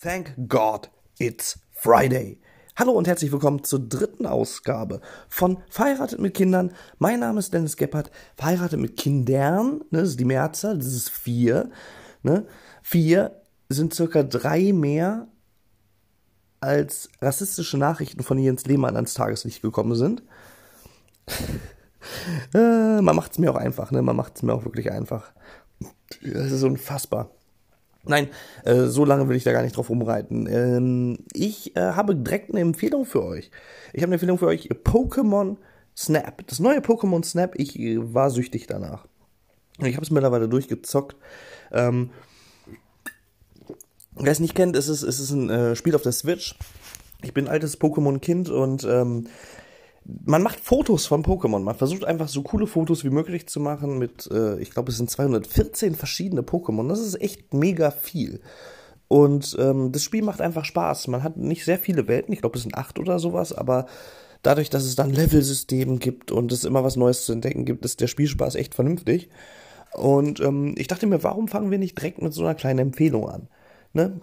Thank 0.00 0.34
God 0.48 0.90
it's 1.18 1.58
Friday. 1.72 2.40
Hallo 2.76 2.92
und 2.92 3.08
herzlich 3.08 3.32
willkommen 3.32 3.64
zur 3.64 3.80
dritten 3.80 4.26
Ausgabe 4.26 5.00
von 5.28 5.58
Verheiratet 5.70 6.20
mit 6.20 6.34
Kindern. 6.34 6.72
Mein 6.98 7.18
Name 7.18 7.40
ist 7.40 7.52
Dennis 7.52 7.76
Gebhardt. 7.76 8.12
Verheiratet 8.36 8.78
mit 8.78 8.96
Kindern, 8.96 9.78
ne, 9.90 9.98
das 9.98 10.10
ist 10.10 10.20
die 10.20 10.24
Mehrzahl, 10.24 10.78
das 10.78 10.86
ist 10.86 11.10
vier. 11.10 11.72
Ne? 12.22 12.46
Vier 12.80 13.42
sind 13.68 13.92
circa 13.92 14.22
drei 14.22 14.72
mehr 14.72 15.26
als 16.60 17.08
rassistische 17.20 17.76
Nachrichten 17.76 18.22
von 18.22 18.38
Jens 18.38 18.66
Lehmann 18.66 18.94
ans 18.94 19.14
Tageslicht 19.14 19.62
gekommen 19.62 19.96
sind. 19.96 20.22
äh, 22.54 23.00
man 23.00 23.16
macht 23.16 23.32
es 23.32 23.38
mir 23.38 23.50
auch 23.50 23.56
einfach, 23.56 23.90
ne? 23.90 24.00
Man 24.02 24.14
macht 24.14 24.36
es 24.36 24.44
mir 24.44 24.54
auch 24.54 24.64
wirklich 24.64 24.92
einfach. 24.92 25.32
Das 26.22 26.52
ist 26.52 26.62
unfassbar. 26.62 27.32
Nein, 28.08 28.28
äh, 28.64 28.86
so 28.86 29.04
lange 29.04 29.28
will 29.28 29.36
ich 29.36 29.44
da 29.44 29.52
gar 29.52 29.62
nicht 29.62 29.76
drauf 29.76 29.90
umreiten. 29.90 30.46
Ähm, 30.46 31.18
ich 31.32 31.76
äh, 31.76 31.80
habe 31.80 32.16
direkt 32.16 32.50
eine 32.50 32.60
Empfehlung 32.60 33.04
für 33.04 33.22
euch. 33.24 33.50
Ich 33.92 34.02
habe 34.02 34.08
eine 34.08 34.14
Empfehlung 34.14 34.38
für 34.38 34.46
euch: 34.46 34.68
Pokémon 34.84 35.56
Snap. 35.96 36.46
Das 36.46 36.58
neue 36.58 36.80
Pokémon 36.80 37.24
Snap. 37.24 37.54
Ich 37.56 37.78
äh, 37.78 38.14
war 38.14 38.30
süchtig 38.30 38.66
danach. 38.66 39.06
Ich 39.80 39.94
habe 39.94 40.04
es 40.04 40.10
mittlerweile 40.10 40.48
durchgezockt. 40.48 41.16
Ähm, 41.70 42.10
Wer 44.20 44.32
es 44.32 44.40
nicht 44.40 44.56
kennt, 44.56 44.74
ist 44.74 44.88
es, 44.88 45.02
ist 45.02 45.20
es 45.20 45.30
ein 45.30 45.48
äh, 45.48 45.76
Spiel 45.76 45.94
auf 45.94 46.02
der 46.02 46.12
Switch. 46.12 46.56
Ich 47.22 47.34
bin 47.34 47.46
altes 47.46 47.80
Pokémon-Kind 47.80 48.48
und 48.50 48.84
ähm, 48.84 49.28
man 50.04 50.42
macht 50.42 50.60
Fotos 50.60 51.06
von 51.06 51.22
Pokémon. 51.22 51.60
Man 51.60 51.74
versucht 51.74 52.04
einfach 52.04 52.28
so 52.28 52.42
coole 52.42 52.66
Fotos 52.66 53.04
wie 53.04 53.10
möglich 53.10 53.46
zu 53.48 53.60
machen 53.60 53.98
mit, 53.98 54.28
äh, 54.30 54.58
ich 54.58 54.70
glaube, 54.70 54.90
es 54.90 54.96
sind 54.96 55.10
214 55.10 55.94
verschiedene 55.94 56.42
Pokémon. 56.42 56.88
Das 56.88 57.00
ist 57.00 57.20
echt 57.20 57.52
mega 57.52 57.90
viel. 57.90 58.40
Und 59.08 59.56
ähm, 59.58 59.92
das 59.92 60.02
Spiel 60.04 60.22
macht 60.22 60.40
einfach 60.40 60.64
Spaß. 60.64 61.08
Man 61.08 61.22
hat 61.22 61.36
nicht 61.36 61.64
sehr 61.64 61.78
viele 61.78 62.08
Welten, 62.08 62.32
ich 62.32 62.40
glaube, 62.40 62.56
es 62.56 62.62
sind 62.62 62.74
acht 62.74 62.98
oder 62.98 63.18
sowas, 63.18 63.52
aber 63.52 63.86
dadurch, 64.42 64.70
dass 64.70 64.84
es 64.84 64.96
dann 64.96 65.10
Level-System 65.10 65.98
gibt 65.98 66.30
und 66.30 66.52
es 66.52 66.64
immer 66.64 66.84
was 66.84 66.96
Neues 66.96 67.24
zu 67.24 67.32
entdecken 67.32 67.64
gibt, 67.64 67.84
ist 67.84 68.00
der 68.00 68.06
Spielspaß 68.06 68.54
echt 68.54 68.74
vernünftig. 68.74 69.28
Und 69.94 70.40
ähm, 70.40 70.74
ich 70.76 70.86
dachte 70.86 71.06
mir, 71.06 71.22
warum 71.22 71.48
fangen 71.48 71.70
wir 71.70 71.78
nicht 71.78 71.98
direkt 71.98 72.20
mit 72.22 72.32
so 72.34 72.44
einer 72.44 72.54
kleinen 72.54 72.78
Empfehlung 72.78 73.28
an? 73.28 73.48
Ne? 73.94 74.20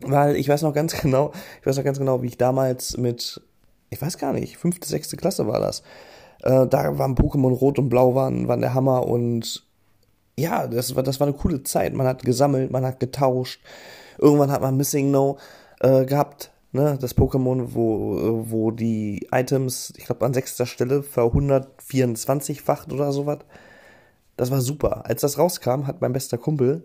Weil 0.00 0.36
ich 0.36 0.48
weiß 0.48 0.62
noch 0.62 0.74
ganz 0.74 0.92
genau, 1.00 1.32
ich 1.60 1.66
weiß 1.66 1.76
noch 1.76 1.84
ganz 1.84 1.98
genau, 1.98 2.22
wie 2.22 2.28
ich 2.28 2.38
damals 2.38 2.96
mit 2.96 3.40
ich 3.90 4.00
weiß 4.00 4.18
gar 4.18 4.32
nicht, 4.32 4.58
fünfte, 4.58 4.88
sechste 4.88 5.16
Klasse 5.16 5.46
war 5.46 5.60
das. 5.60 5.82
Äh, 6.42 6.66
da 6.66 6.98
waren 6.98 7.14
Pokémon 7.14 7.52
Rot 7.52 7.78
und 7.78 7.88
Blau 7.88 8.14
waren, 8.14 8.48
waren 8.48 8.60
der 8.60 8.74
Hammer 8.74 9.06
und 9.06 9.66
ja, 10.38 10.66
das 10.68 10.94
war, 10.94 11.02
das 11.02 11.18
war 11.20 11.26
eine 11.26 11.36
coole 11.36 11.64
Zeit. 11.64 11.94
Man 11.94 12.06
hat 12.06 12.24
gesammelt, 12.24 12.70
man 12.70 12.86
hat 12.86 13.00
getauscht. 13.00 13.60
Irgendwann 14.18 14.52
hat 14.52 14.62
man 14.62 14.76
Missing 14.76 15.10
No 15.10 15.38
äh, 15.80 16.04
gehabt, 16.04 16.52
ne, 16.72 16.96
das 17.00 17.16
Pokémon, 17.16 17.74
wo, 17.74 18.44
wo 18.48 18.70
die 18.70 19.26
Items, 19.32 19.92
ich 19.96 20.04
glaube, 20.06 20.24
an 20.24 20.34
sechster 20.34 20.66
Stelle 20.66 21.02
ver 21.02 21.24
124-facht 21.24 22.92
oder 22.92 23.12
sowas. 23.12 23.38
Das 24.36 24.50
war 24.50 24.60
super. 24.60 25.06
Als 25.06 25.22
das 25.22 25.38
rauskam, 25.38 25.86
hat 25.86 26.00
mein 26.00 26.12
bester 26.12 26.38
Kumpel 26.38 26.84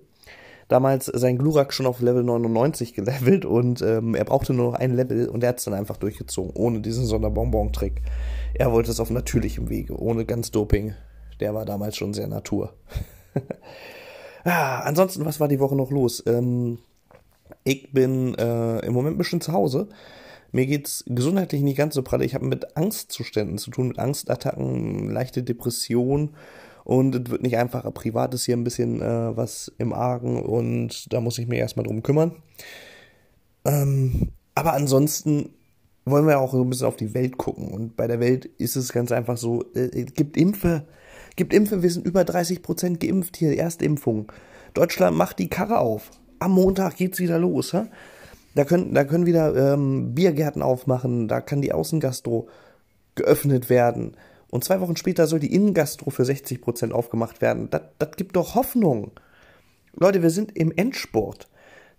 damals 0.67 1.05
sein 1.05 1.37
Glurak 1.37 1.73
schon 1.73 1.85
auf 1.85 2.01
Level 2.01 2.23
99 2.23 2.93
gelevelt 2.93 3.45
und 3.45 3.81
ähm, 3.81 4.15
er 4.15 4.25
brauchte 4.25 4.53
nur 4.53 4.71
noch 4.71 4.79
ein 4.79 4.95
Level 4.95 5.29
und 5.29 5.43
er 5.43 5.49
hat 5.49 5.59
es 5.59 5.65
dann 5.65 5.73
einfach 5.73 5.97
durchgezogen, 5.97 6.51
ohne 6.55 6.81
diesen 6.81 7.05
Sonderbonbon-Trick. 7.05 8.01
Er 8.53 8.71
wollte 8.71 8.91
es 8.91 8.99
auf 8.99 9.09
natürlichem 9.09 9.69
Wege, 9.69 9.99
ohne 9.99 10.25
ganz 10.25 10.51
Doping. 10.51 10.93
Der 11.39 11.53
war 11.53 11.65
damals 11.65 11.97
schon 11.97 12.13
sehr 12.13 12.27
Natur. 12.27 12.73
ah, 14.43 14.79
ansonsten, 14.81 15.25
was 15.25 15.39
war 15.39 15.47
die 15.47 15.59
Woche 15.59 15.75
noch 15.75 15.91
los? 15.91 16.23
Ähm, 16.27 16.79
ich 17.63 17.91
bin 17.91 18.35
äh, 18.35 18.79
im 18.85 18.93
Moment 18.93 19.15
ein 19.15 19.17
bisschen 19.17 19.41
zu 19.41 19.53
Hause. 19.53 19.87
Mir 20.51 20.67
geht's 20.67 21.03
gesundheitlich 21.07 21.63
nicht 21.63 21.77
ganz 21.77 21.95
so 21.95 22.03
pralle. 22.03 22.25
Ich 22.25 22.35
habe 22.35 22.45
mit 22.45 22.77
Angstzuständen 22.77 23.57
zu 23.57 23.71
tun, 23.71 23.87
mit 23.87 23.99
Angstattacken, 23.99 25.09
leichte 25.09 25.41
Depression 25.41 26.35
und 26.83 27.15
es 27.15 27.31
wird 27.31 27.43
nicht 27.43 27.57
einfacher. 27.57 27.91
Privat 27.91 28.33
ist 28.33 28.45
hier 28.45 28.57
ein 28.57 28.63
bisschen 28.63 29.01
äh, 29.01 29.35
was 29.35 29.71
im 29.77 29.93
Argen 29.93 30.41
und 30.41 31.11
da 31.13 31.21
muss 31.21 31.37
ich 31.37 31.47
mich 31.47 31.59
erstmal 31.59 31.85
drum 31.85 32.03
kümmern. 32.03 32.33
Ähm, 33.65 34.29
aber 34.55 34.73
ansonsten 34.73 35.49
wollen 36.05 36.27
wir 36.27 36.39
auch 36.39 36.51
so 36.51 36.61
ein 36.61 36.69
bisschen 36.69 36.87
auf 36.87 36.97
die 36.97 37.13
Welt 37.13 37.37
gucken. 37.37 37.69
Und 37.69 37.95
bei 37.95 38.07
der 38.07 38.19
Welt 38.19 38.45
ist 38.45 38.75
es 38.75 38.91
ganz 38.91 39.11
einfach 39.11 39.37
so, 39.37 39.63
äh, 39.73 39.89
es 40.01 40.13
gibt 40.13 40.37
Impfe, 40.37 40.85
gibt 41.35 41.53
Impfe, 41.53 41.81
wir 41.81 41.89
sind 41.89 42.05
über 42.05 42.23
30 42.23 42.61
Prozent 42.61 42.99
geimpft 42.99 43.37
hier, 43.37 43.57
Erstimpfung. 43.57 44.31
Deutschland 44.73 45.17
macht 45.17 45.39
die 45.39 45.49
Karre 45.49 45.79
auf. 45.79 46.11
Am 46.39 46.51
Montag 46.51 46.97
geht's 46.97 47.19
wieder 47.19 47.39
los. 47.39 47.73
Hä? 47.73 47.83
Da 48.55 48.65
können, 48.65 48.93
da 48.93 49.03
können 49.03 49.25
wieder 49.25 49.73
ähm, 49.73 50.13
Biergärten 50.13 50.61
aufmachen, 50.61 51.27
da 51.27 51.41
kann 51.41 51.61
die 51.61 51.73
Außengastro 51.73 52.47
geöffnet 53.15 53.69
werden. 53.69 54.15
Und 54.53 54.63
zwei 54.63 54.79
Wochen 54.81 54.95
später 54.95 55.25
soll 55.25 55.39
die 55.39 55.51
Innengastro 55.51 56.11
für 56.11 56.21
60% 56.21 56.91
aufgemacht 56.91 57.41
werden. 57.41 57.71
Das, 57.71 58.11
gibt 58.17 58.35
doch 58.35 58.53
Hoffnung. 58.53 59.09
Leute, 59.95 60.21
wir 60.21 60.29
sind 60.29 60.55
im 60.55 60.71
Endsport. 60.71 61.49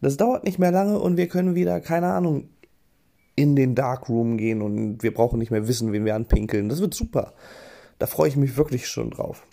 Das 0.01 0.17
dauert 0.17 0.45
nicht 0.45 0.61
mehr 0.61 0.71
lange 0.71 1.01
und 1.01 1.17
wir 1.17 1.27
können 1.27 1.57
wieder, 1.57 1.81
keine 1.81 2.13
Ahnung, 2.13 2.49
in 3.35 3.57
den 3.57 3.75
Darkroom 3.75 4.37
gehen 4.37 4.63
und 4.63 5.03
wir 5.03 5.13
brauchen 5.13 5.41
nicht 5.41 5.51
mehr 5.51 5.67
wissen, 5.67 5.93
wen 5.93 6.05
wir 6.05 6.15
anpinkeln. 6.15 6.69
Das 6.69 6.81
wird 6.81 6.95
super. 6.95 7.33
Da 7.99 8.07
freue 8.07 8.29
ich 8.29 8.37
mich 8.37 8.57
wirklich 8.57 8.87
schon 8.87 9.11
drauf. 9.11 9.45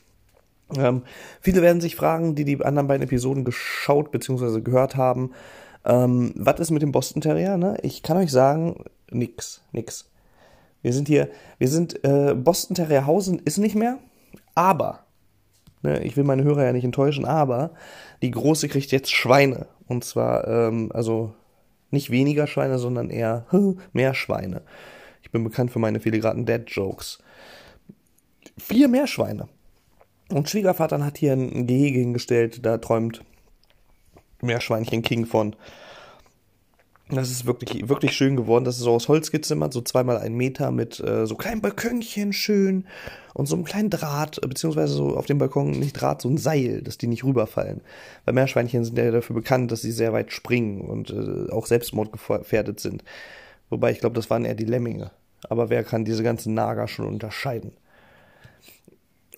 Ähm, 0.77 1.01
viele 1.39 1.63
werden 1.63 1.81
sich 1.81 1.95
fragen, 1.95 2.35
die 2.35 2.45
die 2.45 2.63
anderen 2.63 2.87
beiden 2.87 3.01
Episoden 3.01 3.45
geschaut 3.45 4.11
bzw. 4.11 4.61
gehört 4.61 4.95
haben, 4.95 5.31
ähm, 5.85 6.33
was 6.35 6.59
ist 6.59 6.69
mit 6.69 6.83
dem 6.83 6.91
Boston 6.91 7.23
Terrier? 7.23 7.57
Ne? 7.57 7.79
Ich 7.81 8.03
kann 8.03 8.17
euch 8.17 8.29
sagen, 8.29 8.83
nix, 9.09 9.63
nix. 9.71 10.10
Wir 10.81 10.93
sind 10.93 11.07
hier, 11.07 11.29
wir 11.57 11.67
sind, 11.67 12.03
äh, 12.03 12.33
Boston 12.35 12.75
Terrierhausen 12.75 13.39
ist 13.39 13.57
nicht 13.57 13.75
mehr, 13.75 13.99
aber, 14.55 15.05
ne, 15.83 16.03
ich 16.03 16.17
will 16.17 16.23
meine 16.23 16.43
Hörer 16.43 16.65
ja 16.65 16.73
nicht 16.73 16.85
enttäuschen, 16.85 17.25
aber 17.25 17.71
die 18.21 18.31
Große 18.31 18.67
kriegt 18.67 18.91
jetzt 18.91 19.11
Schweine. 19.11 19.67
Und 19.87 20.03
zwar, 20.03 20.47
ähm, 20.47 20.89
also 20.93 21.33
nicht 21.91 22.09
weniger 22.09 22.47
Schweine, 22.47 22.79
sondern 22.79 23.09
eher 23.09 23.45
mehr 23.93 24.13
Schweine. 24.13 24.61
Ich 25.21 25.31
bin 25.31 25.43
bekannt 25.43 25.71
für 25.71 25.79
meine 25.79 25.99
filigranen 25.99 26.45
Dead-Jokes. 26.45 27.19
Vier 28.57 28.87
Meerschweine. 28.87 29.47
Und 30.29 30.49
Schwiegervater 30.49 31.03
hat 31.03 31.17
hier 31.17 31.33
ein 31.33 31.67
Gehege 31.67 31.99
hingestellt, 31.99 32.65
da 32.65 32.77
träumt 32.77 33.23
Meerschweinchen 34.41 35.01
King 35.01 35.25
von. 35.25 35.55
Das 37.11 37.29
ist 37.29 37.45
wirklich, 37.45 37.89
wirklich 37.89 38.13
schön 38.13 38.37
geworden. 38.37 38.63
Das 38.63 38.77
ist 38.77 38.83
so 38.83 38.91
aus 38.91 39.07
Holz 39.07 39.31
gezimmert, 39.31 39.73
so 39.73 39.81
zweimal 39.81 40.17
ein 40.17 40.33
Meter 40.33 40.71
mit 40.71 40.99
äh, 41.01 41.27
so 41.27 41.35
kleinen 41.35 41.61
Balkönchen 41.61 42.31
schön 42.31 42.85
und 43.33 43.47
so 43.47 43.55
einem 43.55 43.65
kleinen 43.65 43.89
Draht, 43.89 44.39
beziehungsweise 44.41 44.93
so 44.93 45.17
auf 45.17 45.25
dem 45.25 45.37
Balkon 45.37 45.71
nicht 45.71 45.93
Draht, 45.93 46.21
so 46.21 46.29
ein 46.29 46.37
Seil, 46.37 46.81
dass 46.81 46.97
die 46.97 47.07
nicht 47.07 47.23
rüberfallen. 47.23 47.81
Weil 48.25 48.33
Meerschweinchen 48.33 48.85
sind 48.85 48.97
ja 48.97 49.11
dafür 49.11 49.35
bekannt, 49.35 49.71
dass 49.71 49.81
sie 49.81 49.91
sehr 49.91 50.13
weit 50.13 50.31
springen 50.31 50.81
und 50.81 51.09
äh, 51.09 51.51
auch 51.51 51.65
selbstmordgefährdet 51.65 52.79
sind. 52.79 53.03
Wobei 53.69 53.91
ich 53.91 53.99
glaube, 53.99 54.15
das 54.15 54.29
waren 54.29 54.45
eher 54.45 54.55
die 54.55 54.65
Lemminge. 54.65 55.11
Aber 55.49 55.69
wer 55.69 55.83
kann 55.83 56.05
diese 56.05 56.23
ganzen 56.23 56.53
Nager 56.53 56.87
schon 56.87 57.07
unterscheiden? 57.07 57.73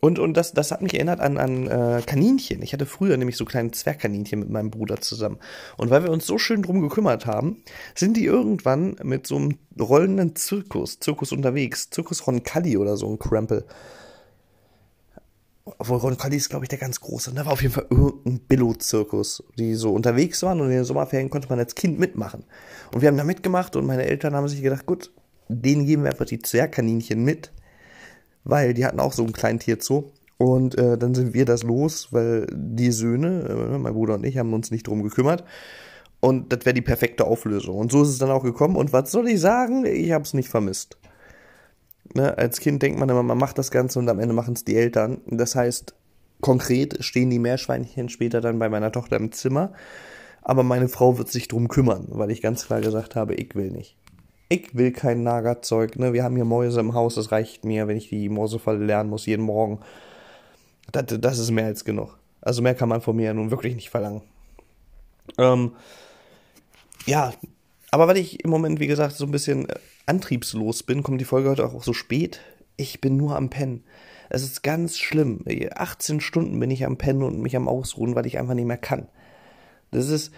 Und, 0.04 0.20
und 0.20 0.36
das, 0.36 0.52
das 0.52 0.72
hat 0.72 0.82
mich 0.82 0.96
erinnert 0.96 1.22
an, 1.22 1.38
an 1.38 1.66
äh, 1.68 2.02
Kaninchen. 2.06 2.62
Ich 2.62 2.74
hatte 2.74 2.86
früher 2.86 3.16
nämlich 3.16 3.38
so 3.38 3.46
kleine 3.46 3.72
Zwergkaninchen 3.72 4.38
mit 4.38 4.50
meinem 4.50 4.70
Bruder 4.70 5.00
zusammen. 5.00 5.38
Und 5.78 5.92
weil 5.92 6.04
wir 6.04 6.12
uns 6.12 6.26
so 6.26 6.38
schön 6.38 6.62
drum 6.62 6.82
gekümmert 6.82 7.26
haben, 7.26 7.64
sind 7.96 8.18
die 8.18 8.26
irgendwann 8.26 8.98
mit 9.02 9.26
so 9.26 9.38
einem 9.38 9.58
rollenden 9.80 10.36
Zirkus, 10.36 11.00
Zirkus 11.00 11.32
unterwegs, 11.32 11.90
Zirkus 11.90 12.28
Roncalli 12.28 12.76
oder 12.76 12.98
so 12.98 13.10
ein 13.10 13.18
Krempel. 13.18 13.66
Obwohl 15.64 16.00
Roncalli 16.00 16.36
ist, 16.36 16.50
glaube 16.50 16.66
ich, 16.66 16.70
der 16.70 16.80
ganz 16.80 17.00
große. 17.00 17.32
Da 17.34 17.46
war 17.46 17.54
auf 17.54 17.62
jeden 17.62 17.74
Fall 17.74 17.88
irgendein 17.90 18.40
Billo-Zirkus, 18.40 19.42
die 19.58 19.74
so 19.74 19.94
unterwegs 19.94 20.44
waren 20.44 20.60
und 20.60 20.68
in 20.68 20.74
den 20.74 20.84
Sommerferien 20.84 21.30
konnte 21.30 21.48
man 21.48 21.60
als 21.60 21.76
Kind 21.76 21.98
mitmachen. 21.98 22.44
Und 22.94 23.00
wir 23.00 23.08
haben 23.08 23.16
da 23.16 23.24
mitgemacht 23.24 23.78
und 23.78 23.86
meine 23.86 24.04
Eltern 24.04 24.36
haben 24.36 24.50
sich 24.50 24.62
gedacht, 24.62 24.86
gut, 24.86 25.14
denen 25.48 25.86
geben 25.86 26.04
wir 26.04 26.12
einfach 26.12 26.26
die 26.26 26.40
Zwergkaninchen 26.40 27.24
mit 27.24 27.54
weil 28.44 28.74
die 28.74 28.86
hatten 28.86 29.00
auch 29.00 29.14
so 29.14 29.24
ein 29.24 29.34
kleinen 29.34 29.60
Tierzoo. 29.60 30.12
Und 30.38 30.78
äh, 30.78 30.98
dann 30.98 31.14
sind 31.14 31.34
wir 31.34 31.46
das 31.46 31.64
los, 31.64 32.10
weil 32.12 32.48
die 32.52 32.92
Söhne, 32.92 33.48
äh, 33.48 33.78
mein 33.78 33.94
Bruder 33.94 34.16
und 34.16 34.26
ich, 34.26 34.38
haben 34.38 34.54
uns 34.54 34.72
nicht 34.72 34.88
drum 34.88 35.04
gekümmert. 35.04 35.44
Und 36.20 36.52
das 36.52 36.66
wäre 36.66 36.74
die 36.74 36.82
perfekte 36.82 37.26
Auflösung. 37.26 37.78
Und 37.78 37.92
so 37.92 38.02
ist 38.02 38.10
es 38.10 38.18
dann 38.18 38.32
auch 38.32 38.44
gekommen. 38.44 38.76
Und 38.76 38.94
was 38.94 39.12
soll 39.12 39.28
ich 39.28 39.40
sagen? 39.40 39.86
Ich 39.86 40.12
habe 40.12 40.24
es 40.24 40.34
nicht 40.34 40.50
vermisst. 40.50 40.98
Ne? 42.14 42.38
Als 42.38 42.60
Kind 42.60 42.82
denkt 42.82 43.00
man 43.00 43.10
immer, 43.10 43.24
man 43.24 43.38
macht 43.38 43.58
das 43.58 43.72
Ganze 43.72 44.00
und 44.00 44.10
am 44.10 44.20
Ende 44.20 44.34
machen 44.34 44.54
es 44.54 44.64
die 44.64 44.76
Eltern. 44.76 45.22
Das 45.28 45.56
heißt, 45.56 45.94
konkret 46.42 47.04
stehen 47.04 47.30
die 47.30 47.40
Meerschweinchen 47.40 48.10
später 48.10 48.42
dann 48.42 48.60
bei 48.60 48.70
meiner 48.70 48.92
Tochter 48.92 49.18
im 49.18 49.32
Zimmer. 49.32 49.74
Aber 50.42 50.64
meine 50.64 50.90
Frau 50.90 51.18
wird 51.18 51.30
sich 51.30 51.48
drum 51.48 51.68
kümmern, 51.70 52.08
weil 52.10 52.32
ich 52.32 52.42
ganz 52.42 52.66
klar 52.66 52.82
gesagt 52.82 53.16
habe, 53.16 53.36
ich 53.36 53.56
will 53.56 53.72
nicht 53.72 53.98
ich 54.50 54.76
will 54.76 54.92
kein 54.92 55.24
Nagerzeug, 55.24 55.98
ne? 55.98 56.14
Wir 56.14 56.24
haben 56.24 56.36
hier 56.36 56.46
Mäuse 56.46 56.80
im 56.80 56.94
Haus, 56.94 57.16
das 57.16 57.32
reicht 57.32 57.66
mir, 57.66 57.88
wenn 57.88 57.98
ich 57.98 58.10
die 58.10 58.30
Mäusefalle 58.30 58.84
lernen 58.84 59.10
muss, 59.10 59.26
jeden 59.26 59.46
Morgen. 59.46 59.80
Das, 60.92 61.06
das 61.08 61.40
ist 61.40 61.52
mehr 61.52 61.66
als 61.66 61.86
genug. 61.86 62.18
Also 62.42 62.62
mehr 62.62 62.76
kann 62.76 62.90
man 62.90 63.02
von 63.02 63.16
mir 63.16 63.34
nun 63.34 63.52
wirklich 63.52 63.76
nicht 63.76 63.90
verlangen. 63.90 64.22
Ähm, 65.38 65.72
ja, 67.06 67.34
aber 67.92 68.08
weil 68.08 68.18
ich 68.18 68.44
im 68.44 68.50
Moment, 68.50 68.80
wie 68.80 68.88
gesagt, 68.88 69.16
so 69.16 69.26
ein 69.26 69.32
bisschen 69.32 69.70
äh, 69.70 69.76
antriebslos 70.06 70.84
bin, 70.84 71.04
kommt 71.04 71.22
die 71.22 71.26
Folge 71.26 71.50
heute 71.50 71.66
auch 71.66 71.84
so 71.84 71.94
spät. 71.94 72.42
Ich 72.76 73.02
bin 73.02 73.18
nur 73.18 73.36
am 73.36 73.50
Pennen. 73.50 73.84
Es 74.30 74.44
ist 74.44 74.64
ganz 74.64 74.98
schlimm. 74.98 75.46
18 75.76 76.20
Stunden 76.20 76.60
bin 76.60 76.72
ich 76.72 76.86
am 76.86 76.98
Pennen 76.98 77.24
und 77.24 77.40
mich 77.40 77.56
am 77.56 77.68
Ausruhen, 77.68 78.16
weil 78.16 78.26
ich 78.26 78.40
einfach 78.40 78.56
nicht 78.56 78.66
mehr 78.66 78.78
kann. 78.78 79.08
Das 79.92 80.10
ist, 80.10 80.34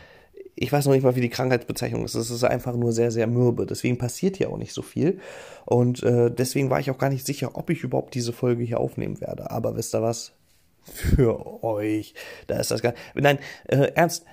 ich 0.55 0.71
weiß 0.71 0.85
noch 0.85 0.93
nicht 0.93 1.03
mal, 1.03 1.15
wie 1.15 1.21
die 1.21 1.29
Krankheitsbezeichnung 1.29 2.05
ist. 2.05 2.15
Das 2.15 2.29
ist 2.29 2.43
einfach 2.43 2.75
nur 2.75 2.93
sehr, 2.93 3.11
sehr 3.11 3.27
mürbe. 3.27 3.65
Deswegen 3.65 3.97
passiert 3.97 4.37
hier 4.37 4.49
auch 4.49 4.57
nicht 4.57 4.73
so 4.73 4.81
viel. 4.81 5.19
Und 5.65 6.01
äh, 6.03 6.31
deswegen 6.31 6.69
war 6.69 6.79
ich 6.79 6.89
auch 6.89 6.97
gar 6.97 7.09
nicht 7.09 7.25
sicher, 7.25 7.51
ob 7.55 7.69
ich 7.69 7.83
überhaupt 7.83 8.15
diese 8.15 8.31
Folge 8.31 8.63
hier 8.63 8.79
aufnehmen 8.79 9.19
werde. 9.19 9.51
Aber 9.51 9.75
wisst 9.75 9.93
ihr 9.93 10.01
was? 10.01 10.33
Für 10.83 11.63
euch. 11.63 12.13
Da 12.47 12.59
ist 12.59 12.71
das 12.71 12.81
gar 12.81 12.93
Nein, 13.15 13.39
äh, 13.65 13.91
ernst. 13.95 14.25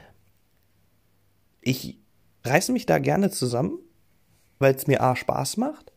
Ich 1.61 1.99
reiße 2.45 2.73
mich 2.73 2.87
da 2.87 2.99
gerne 2.99 3.31
zusammen, 3.31 3.79
weil 4.59 4.75
es 4.75 4.87
mir 4.87 5.01
A 5.01 5.17
Spaß 5.17 5.57
macht, 5.57 5.93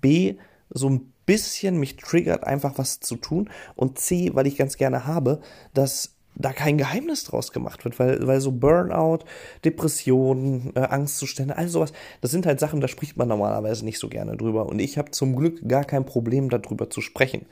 B 0.00 0.36
so 0.70 0.88
ein 0.88 1.12
bisschen 1.26 1.78
mich 1.78 1.96
triggert, 1.96 2.44
einfach 2.44 2.78
was 2.78 3.00
zu 3.00 3.16
tun 3.16 3.50
und 3.74 3.98
C, 3.98 4.30
weil 4.34 4.46
ich 4.46 4.56
ganz 4.56 4.76
gerne 4.76 5.06
habe, 5.06 5.40
dass 5.72 6.13
da 6.36 6.52
kein 6.52 6.78
Geheimnis 6.78 7.24
draus 7.24 7.52
gemacht 7.52 7.84
wird, 7.84 7.98
weil, 7.98 8.26
weil 8.26 8.40
so 8.40 8.52
Burnout, 8.52 9.20
Depressionen, 9.64 10.72
äh, 10.74 10.80
Angstzustände, 10.80 11.56
all 11.56 11.68
sowas, 11.68 11.92
das 12.20 12.30
sind 12.30 12.46
halt 12.46 12.60
Sachen, 12.60 12.80
da 12.80 12.88
spricht 12.88 13.16
man 13.16 13.28
normalerweise 13.28 13.84
nicht 13.84 13.98
so 13.98 14.08
gerne 14.08 14.36
drüber. 14.36 14.66
Und 14.66 14.80
ich 14.80 14.98
habe 14.98 15.12
zum 15.12 15.36
Glück 15.36 15.66
gar 15.68 15.84
kein 15.84 16.04
Problem, 16.04 16.50
darüber 16.50 16.90
zu 16.90 17.00
sprechen. 17.00 17.46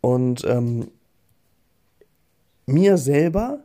Und 0.00 0.44
ähm, 0.44 0.90
mir 2.66 2.98
selber 2.98 3.60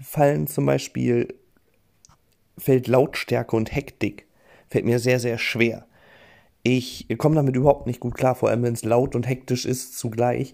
fallen 0.00 0.46
zum 0.46 0.66
Beispiel, 0.66 1.34
fällt 2.58 2.88
Lautstärke 2.88 3.54
und 3.54 3.74
Hektik, 3.74 4.26
fällt 4.68 4.84
mir 4.84 4.98
sehr, 4.98 5.20
sehr 5.20 5.38
schwer. 5.38 5.86
Ich 6.62 7.06
komme 7.18 7.36
damit 7.36 7.54
überhaupt 7.54 7.86
nicht 7.86 8.00
gut 8.00 8.16
klar, 8.16 8.34
vor 8.34 8.48
allem 8.48 8.64
wenn 8.64 8.74
es 8.74 8.84
laut 8.84 9.14
und 9.14 9.28
hektisch 9.28 9.64
ist 9.64 9.96
zugleich 9.96 10.52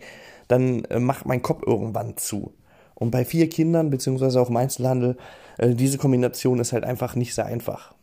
dann 0.53 0.85
äh, 0.85 1.01
macht 1.01 1.27
mein 1.27 1.43
Kopf 1.43 1.63
irgendwann 1.67 2.17
zu. 2.17 2.55
Und 2.95 3.11
bei 3.11 3.25
vier 3.25 3.49
Kindern, 3.49 3.91
beziehungsweise 3.91 4.41
auch 4.41 4.51
im 4.51 4.57
Einzelhandel, 4.57 5.17
äh, 5.59 5.75
diese 5.75 5.99
Kombination 5.99 6.61
ist 6.61 6.73
halt 6.73 6.85
einfach 6.85 7.17
nicht 7.17 7.35
sehr 7.35 7.47
einfach. 7.47 7.95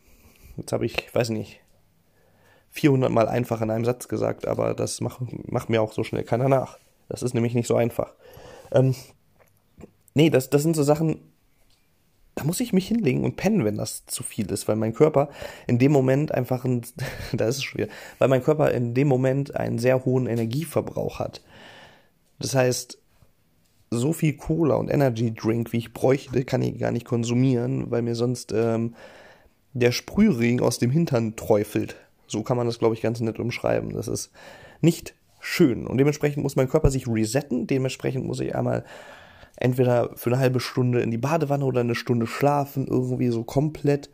Jetzt 0.57 0.73
habe 0.73 0.85
ich, 0.85 1.13
weiß 1.13 1.29
nicht, 1.29 1.61
400 2.71 3.11
Mal 3.11 3.27
einfach 3.27 3.61
in 3.61 3.69
einem 3.69 3.85
Satz 3.85 4.07
gesagt, 4.07 4.47
aber 4.47 4.73
das 4.73 4.99
macht, 4.99 5.19
macht 5.49 5.69
mir 5.69 5.81
auch 5.81 5.93
so 5.93 6.03
schnell 6.03 6.23
keiner 6.23 6.49
nach. 6.49 6.79
Das 7.07 7.23
ist 7.23 7.33
nämlich 7.33 7.53
nicht 7.53 7.67
so 7.67 7.75
einfach. 7.75 8.13
Ähm, 8.71 8.95
nee, 10.15 10.29
das, 10.29 10.49
das 10.49 10.63
sind 10.63 10.75
so 10.75 10.83
Sachen, 10.83 11.19
da 12.35 12.43
muss 12.43 12.59
ich 12.59 12.73
mich 12.73 12.87
hinlegen 12.87 13.23
und 13.23 13.35
pennen, 13.35 13.65
wenn 13.65 13.77
das 13.77 14.05
zu 14.05 14.23
viel 14.23 14.49
ist, 14.51 14.67
weil 14.67 14.75
mein 14.75 14.93
Körper 14.93 15.29
in 15.67 15.77
dem 15.77 15.91
Moment 15.91 16.33
einfach 16.33 16.65
ein, 16.65 16.81
da 17.33 17.47
ist 17.47 17.57
es 17.57 17.63
schwer, 17.63 17.87
weil 18.17 18.27
mein 18.27 18.43
Körper 18.43 18.71
in 18.71 18.93
dem 18.95 19.07
Moment 19.07 19.55
einen 19.55 19.77
sehr 19.77 20.03
hohen 20.03 20.25
Energieverbrauch 20.25 21.19
hat. 21.19 21.41
Das 22.39 22.55
heißt, 22.55 22.97
so 23.91 24.13
viel 24.13 24.37
Cola 24.37 24.75
und 24.75 24.89
Energy 24.89 25.33
Drink, 25.33 25.73
wie 25.73 25.77
ich 25.77 25.93
bräuchte, 25.93 26.45
kann 26.45 26.61
ich 26.61 26.79
gar 26.79 26.91
nicht 26.91 27.05
konsumieren, 27.05 27.89
weil 27.89 28.01
mir 28.01 28.15
sonst 28.15 28.51
ähm, 28.51 28.95
der 29.73 29.91
Sprühring 29.91 30.61
aus 30.61 30.79
dem 30.79 30.91
Hintern 30.91 31.35
träufelt. 31.35 31.95
So 32.27 32.43
kann 32.43 32.57
man 32.57 32.67
das, 32.67 32.79
glaube 32.79 32.95
ich, 32.95 33.01
ganz 33.01 33.19
nett 33.19 33.39
umschreiben. 33.39 33.93
Das 33.93 34.07
ist 34.07 34.31
nicht 34.81 35.15
schön. 35.39 35.87
Und 35.87 35.97
dementsprechend 35.97 36.43
muss 36.43 36.55
mein 36.55 36.69
Körper 36.69 36.91
sich 36.91 37.07
resetten. 37.07 37.65
Dementsprechend 37.65 38.25
muss 38.25 38.39
ich 38.39 38.55
einmal 38.55 38.85
entweder 39.57 40.11
für 40.15 40.29
eine 40.29 40.39
halbe 40.39 40.59
Stunde 40.59 41.01
in 41.01 41.11
die 41.11 41.17
Badewanne 41.17 41.65
oder 41.65 41.81
eine 41.81 41.95
Stunde 41.95 42.27
schlafen, 42.27 42.87
irgendwie 42.87 43.29
so 43.29 43.43
komplett 43.43 44.09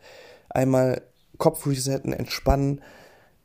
einmal 0.48 1.02
Kopf 1.38 1.66
resetten, 1.66 2.12
entspannen, 2.12 2.80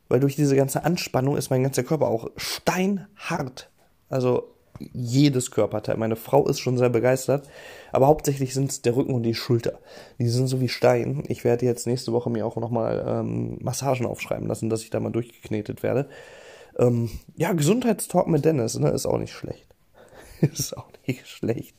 weil 0.08 0.20
durch 0.20 0.36
diese 0.36 0.56
ganze 0.56 0.84
Anspannung 0.86 1.38
ist 1.38 1.50
mein 1.50 1.64
ganzer 1.64 1.84
Körper 1.84 2.08
auch 2.08 2.30
steinhart. 2.38 3.70
Also 4.10 4.56
jedes 4.94 5.52
Körperteil. 5.52 5.98
Meine 5.98 6.16
Frau 6.16 6.48
ist 6.48 6.60
schon 6.60 6.78
sehr 6.78 6.90
begeistert, 6.90 7.48
aber 7.92 8.08
hauptsächlich 8.08 8.54
sind 8.54 8.72
es 8.72 8.82
der 8.82 8.96
Rücken 8.96 9.14
und 9.14 9.24
die 9.24 9.36
Schulter. 9.36 9.80
Die 10.20 10.28
sind 10.28 10.48
so 10.48 10.62
wie 10.62 10.70
Stein. 10.70 11.24
Ich 11.28 11.44
werde 11.44 11.66
jetzt 11.66 11.88
nächste 11.88 12.14
Woche 12.14 12.30
mir 12.30 12.46
auch 12.46 12.56
nochmal 12.56 13.04
ähm, 13.08 13.58
Massagen 13.62 14.06
aufschreiben 14.06 14.48
lassen, 14.48 14.70
dass 14.70 14.84
ich 14.84 14.90
da 14.90 15.00
mal 15.00 15.12
durchgeknetet 15.12 15.84
werde. 15.84 16.10
Ähm, 16.80 17.10
ja, 17.36 17.54
Gesundheitstalk 17.54 18.28
mit 18.28 18.46
Dennis, 18.46 18.80
ne, 18.80 18.90
ist 18.90 19.06
auch 19.06 19.18
nicht 19.18 19.34
schlecht. 19.34 19.76
ist 20.42 20.78
auch 20.78 20.90
nicht 21.06 21.28
schlecht. 21.28 21.76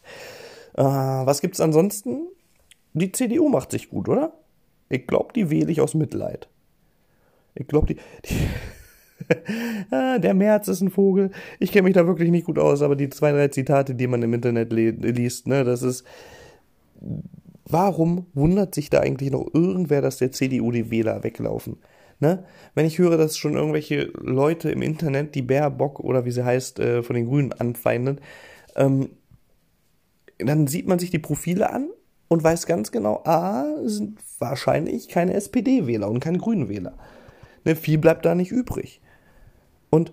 Äh, 0.75 0.83
was 0.83 1.41
gibt's 1.41 1.61
ansonsten? 1.61 2.29
Die 2.93 3.13
CDU 3.13 3.49
macht 3.49 3.71
sich 3.71 3.89
gut, 3.89 4.09
oder? 4.09 4.33
Ich 4.89 5.07
glaube, 5.07 5.33
die 5.33 5.51
wähle 5.51 5.73
ich 5.73 5.81
aus 5.81 5.95
Mitleid. 5.95 6.49
Ich 7.55 7.67
glaube, 7.67 7.87
die, 7.87 7.97
die 8.27 8.35
der 9.91 10.35
März 10.35 10.69
ist 10.69 10.81
ein 10.81 10.91
Vogel. 10.91 11.31
Ich 11.59 11.73
kenne 11.73 11.85
mich 11.85 11.95
da 11.95 12.07
wirklich 12.07 12.31
nicht 12.31 12.47
gut 12.47 12.59
aus, 12.59 12.83
aber 12.83 12.97
die 12.97 13.11
zwei, 13.11 13.33
drei 13.33 13.49
Zitate, 13.49 13.95
die 13.95 14.07
man 14.07 14.23
im 14.23 14.35
Internet 14.35 14.73
liest, 14.73 15.47
ne, 15.47 15.65
das 15.65 15.83
ist. 15.83 16.05
Warum 17.65 18.27
wundert 18.35 18.75
sich 18.75 18.91
da 18.91 19.01
eigentlich 19.01 19.31
noch 19.31 19.49
irgendwer, 19.55 20.03
dass 20.03 20.19
der 20.19 20.33
CDU 20.33 20.71
die 20.73 20.91
Wähler 20.91 21.23
weglaufen? 21.25 21.79
Ne? 22.23 22.45
Wenn 22.75 22.87
ich 22.87 22.99
höre, 22.99 23.17
dass 23.17 23.37
schon 23.37 23.55
irgendwelche 23.55 24.13
Leute 24.21 24.71
im 24.71 24.81
Internet 24.81 25.35
die 25.35 25.43
Baerbock 25.43 25.99
oder 25.99 26.25
wie 26.25 26.31
sie 26.31 26.45
heißt, 26.45 26.79
äh, 26.79 27.03
von 27.03 27.17
den 27.17 27.27
Grünen 27.27 27.53
anfeinden, 27.53 28.21
ähm, 28.77 29.09
dann 30.39 30.69
sieht 30.69 30.87
man 30.87 31.01
sich 31.01 31.11
die 31.11 31.19
Profile 31.19 31.71
an 31.71 31.89
und 32.29 32.45
weiß 32.45 32.67
ganz 32.67 32.93
genau, 32.93 33.23
A, 33.25 33.65
sind 33.85 34.21
wahrscheinlich 34.39 35.09
keine 35.09 35.35
SPD-Wähler 35.35 36.09
und 36.09 36.21
keine 36.21 36.39
Grünen-Wähler. 36.39 36.97
Ne, 37.65 37.75
viel 37.75 37.99
bleibt 37.99 38.25
da 38.25 38.37
nicht 38.37 38.53
übrig. 38.53 39.01
Und 39.93 40.13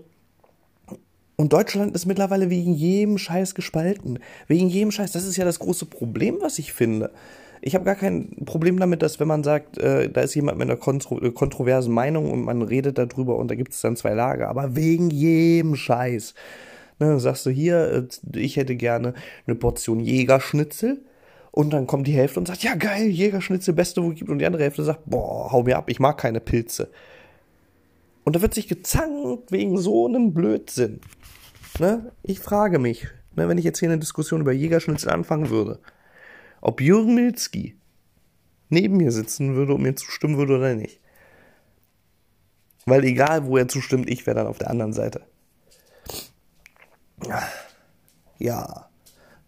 und 1.37 1.53
Deutschland 1.53 1.95
ist 1.95 2.05
mittlerweile 2.05 2.49
wegen 2.49 2.73
jedem 2.73 3.17
Scheiß 3.17 3.55
gespalten. 3.55 4.19
Wegen 4.47 4.67
jedem 4.67 4.91
Scheiß. 4.91 5.13
Das 5.13 5.23
ist 5.23 5.37
ja 5.37 5.45
das 5.45 5.59
große 5.59 5.85
Problem, 5.85 6.39
was 6.41 6.59
ich 6.59 6.73
finde. 6.73 7.11
Ich 7.61 7.75
habe 7.75 7.85
gar 7.85 7.95
kein 7.95 8.43
Problem 8.43 8.77
damit, 8.77 9.01
dass 9.01 9.21
wenn 9.21 9.29
man 9.29 9.45
sagt, 9.45 9.77
äh, 9.77 10.09
da 10.09 10.19
ist 10.19 10.35
jemand 10.35 10.57
mit 10.57 10.69
einer 10.69 10.77
kontro 10.77 11.17
äh, 11.21 11.31
kontroversen 11.31 11.93
Meinung 11.93 12.29
und 12.29 12.43
man 12.43 12.61
redet 12.61 12.97
darüber 12.97 13.37
und 13.37 13.49
da 13.49 13.55
gibt 13.55 13.71
es 13.71 13.79
dann 13.79 13.95
zwei 13.95 14.13
Lager. 14.13 14.49
Aber 14.49 14.75
wegen 14.75 15.11
jedem 15.11 15.77
Scheiß. 15.77 16.33
Ne, 16.99 17.17
sagst 17.21 17.45
du 17.45 17.51
hier, 17.51 18.09
äh, 18.33 18.37
ich 18.37 18.57
hätte 18.57 18.75
gerne 18.75 19.13
eine 19.47 19.55
Portion 19.55 20.01
Jägerschnitzel. 20.01 21.05
Und 21.51 21.71
dann 21.71 21.87
kommt 21.87 22.05
die 22.05 22.13
Hälfte 22.17 22.41
und 22.41 22.47
sagt, 22.49 22.63
ja 22.63 22.75
geil, 22.75 23.07
Jägerschnitzel, 23.07 23.73
beste, 23.73 24.03
wo 24.03 24.09
gibt. 24.09 24.29
Und 24.29 24.39
die 24.39 24.45
andere 24.45 24.63
Hälfte 24.63 24.83
sagt, 24.83 25.03
boah, 25.05 25.53
hau 25.53 25.63
mir 25.63 25.77
ab, 25.77 25.89
ich 25.89 26.01
mag 26.01 26.17
keine 26.17 26.41
Pilze. 26.41 26.89
Und 28.23 28.35
da 28.35 28.41
wird 28.41 28.53
sich 28.53 28.67
gezankt 28.67 29.51
wegen 29.51 29.77
so 29.77 30.07
einem 30.07 30.33
Blödsinn. 30.33 31.01
Ne? 31.79 32.11
Ich 32.23 32.39
frage 32.39 32.79
mich, 32.79 33.07
ne, 33.35 33.47
wenn 33.47 33.57
ich 33.57 33.65
jetzt 33.65 33.79
hier 33.79 33.89
eine 33.89 33.99
Diskussion 33.99 34.41
über 34.41 34.51
Jägerschnitzel 34.51 35.09
anfangen 35.09 35.49
würde, 35.49 35.79
ob 36.61 36.81
Jürgen 36.81 37.15
Milzki 37.15 37.79
neben 38.69 38.97
mir 38.97 39.11
sitzen 39.11 39.55
würde 39.55 39.73
und 39.73 39.81
mir 39.81 39.95
zustimmen 39.95 40.37
würde 40.37 40.57
oder 40.57 40.75
nicht. 40.75 40.99
Weil 42.85 43.03
egal, 43.03 43.45
wo 43.45 43.57
er 43.57 43.67
zustimmt, 43.67 44.09
ich 44.09 44.25
wäre 44.25 44.35
dann 44.35 44.47
auf 44.47 44.57
der 44.57 44.69
anderen 44.69 44.93
Seite. 44.93 45.21
Ja 48.37 48.88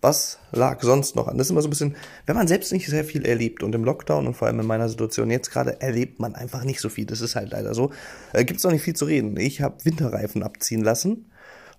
was 0.02 0.40
lag 0.52 0.82
sonst 0.82 1.16
noch 1.16 1.28
an? 1.28 1.38
Das 1.38 1.48
ist 1.48 1.52
immer 1.52 1.62
so 1.62 1.68
ein 1.68 1.70
bisschen, 1.70 1.96
wenn 2.26 2.36
man 2.36 2.48
selbst 2.48 2.74
nicht 2.74 2.88
sehr 2.88 3.06
viel 3.06 3.24
erlebt 3.26 3.62
und 3.62 3.76
im 3.76 3.84
Lockdown 3.84 4.26
und 4.26 4.34
vor 4.34 4.48
allem 4.48 4.60
in 4.60 4.66
meiner 4.66 4.90
Situation 4.90 5.30
jetzt 5.30 5.52
gerade 5.52 5.80
erlebt 5.80 6.20
man 6.20 6.34
einfach 6.34 6.64
nicht 6.64 6.82
so 6.82 6.90
viel. 6.90 7.06
Das 7.06 7.22
ist 7.22 7.36
halt 7.36 7.52
leider 7.52 7.76
so. 7.76 7.92
Äh, 8.34 8.44
Gibt 8.44 8.60
es 8.60 8.66
auch 8.66 8.72
nicht 8.72 8.82
viel 8.82 8.96
zu 8.96 9.06
reden. 9.06 9.38
Ich 9.38 9.62
habe 9.62 9.86
Winterreifen 9.86 10.42
abziehen 10.42 10.82
lassen 10.82 11.32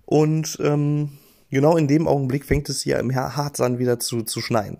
und 0.05 0.57
ähm, 0.61 1.17
genau 1.49 1.75
in 1.75 1.89
dem 1.89 2.07
Augenblick 2.07 2.45
fängt 2.45 2.69
es 2.69 2.81
hier 2.81 2.97
im 2.99 3.13
Harz 3.13 3.59
an 3.59 3.77
wieder 3.77 3.99
zu, 3.99 4.23
zu 4.23 4.39
schneien. 4.39 4.77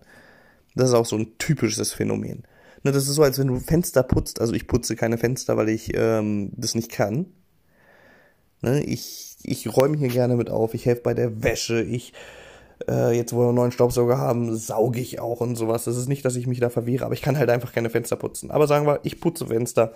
Das 0.76 0.90
ist 0.90 0.96
auch 0.96 1.06
so 1.06 1.18
ein 1.18 1.38
typisches 1.38 1.92
Phänomen. 1.92 2.44
Ne, 2.84 2.92
das 2.92 3.08
ist 3.08 3.16
so, 3.16 3.24
als 3.24 3.40
wenn 3.40 3.48
du 3.48 3.60
Fenster 3.60 4.04
putzt. 4.04 4.40
Also 4.40 4.54
ich 4.54 4.68
putze 4.68 4.96
keine 4.96 5.18
Fenster, 5.18 5.58
weil 5.58 5.70
ich 5.70 5.92
ähm, 5.96 6.52
das 6.56 6.76
nicht 6.76 6.92
kann. 6.92 7.28
Ne, 8.62 8.84
ich, 8.84 9.36
ich 9.44 9.76
räume 9.76 9.98
hier 9.98 10.08
gerne 10.08 10.38
mit 10.38 10.50
auf. 10.50 10.74
Ich 10.74 10.86
helfe 10.86 11.02
bei 11.02 11.14
der 11.14 11.44
Wäsche. 11.44 11.82
Ich 11.82 12.14
äh, 12.88 13.16
jetzt 13.16 13.34
wo 13.34 13.40
wir 13.40 13.48
einen 13.48 13.56
neuen 13.56 13.72
Staubsauger 13.72 14.18
haben, 14.18 14.56
sauge 14.56 15.00
ich 15.00 15.20
auch 15.20 15.42
und 15.42 15.56
sowas. 15.56 15.86
Das 15.86 15.98
ist 15.98 16.08
nicht, 16.08 16.26
dass 16.26 16.36
ich 16.36 16.48
mich 16.48 16.60
da 16.60 16.70
verwehre, 16.70 17.06
aber 17.06 17.14
ich 17.14 17.22
kann 17.22 17.38
halt 17.38 17.50
einfach 17.50 17.74
keine 17.74 17.90
Fenster 17.90 18.16
putzen. 18.16 18.52
Aber 18.52 18.68
sagen 18.68 18.86
wir, 18.86 19.00
ich 19.04 19.20
putze 19.20 19.48
Fenster. 19.48 19.94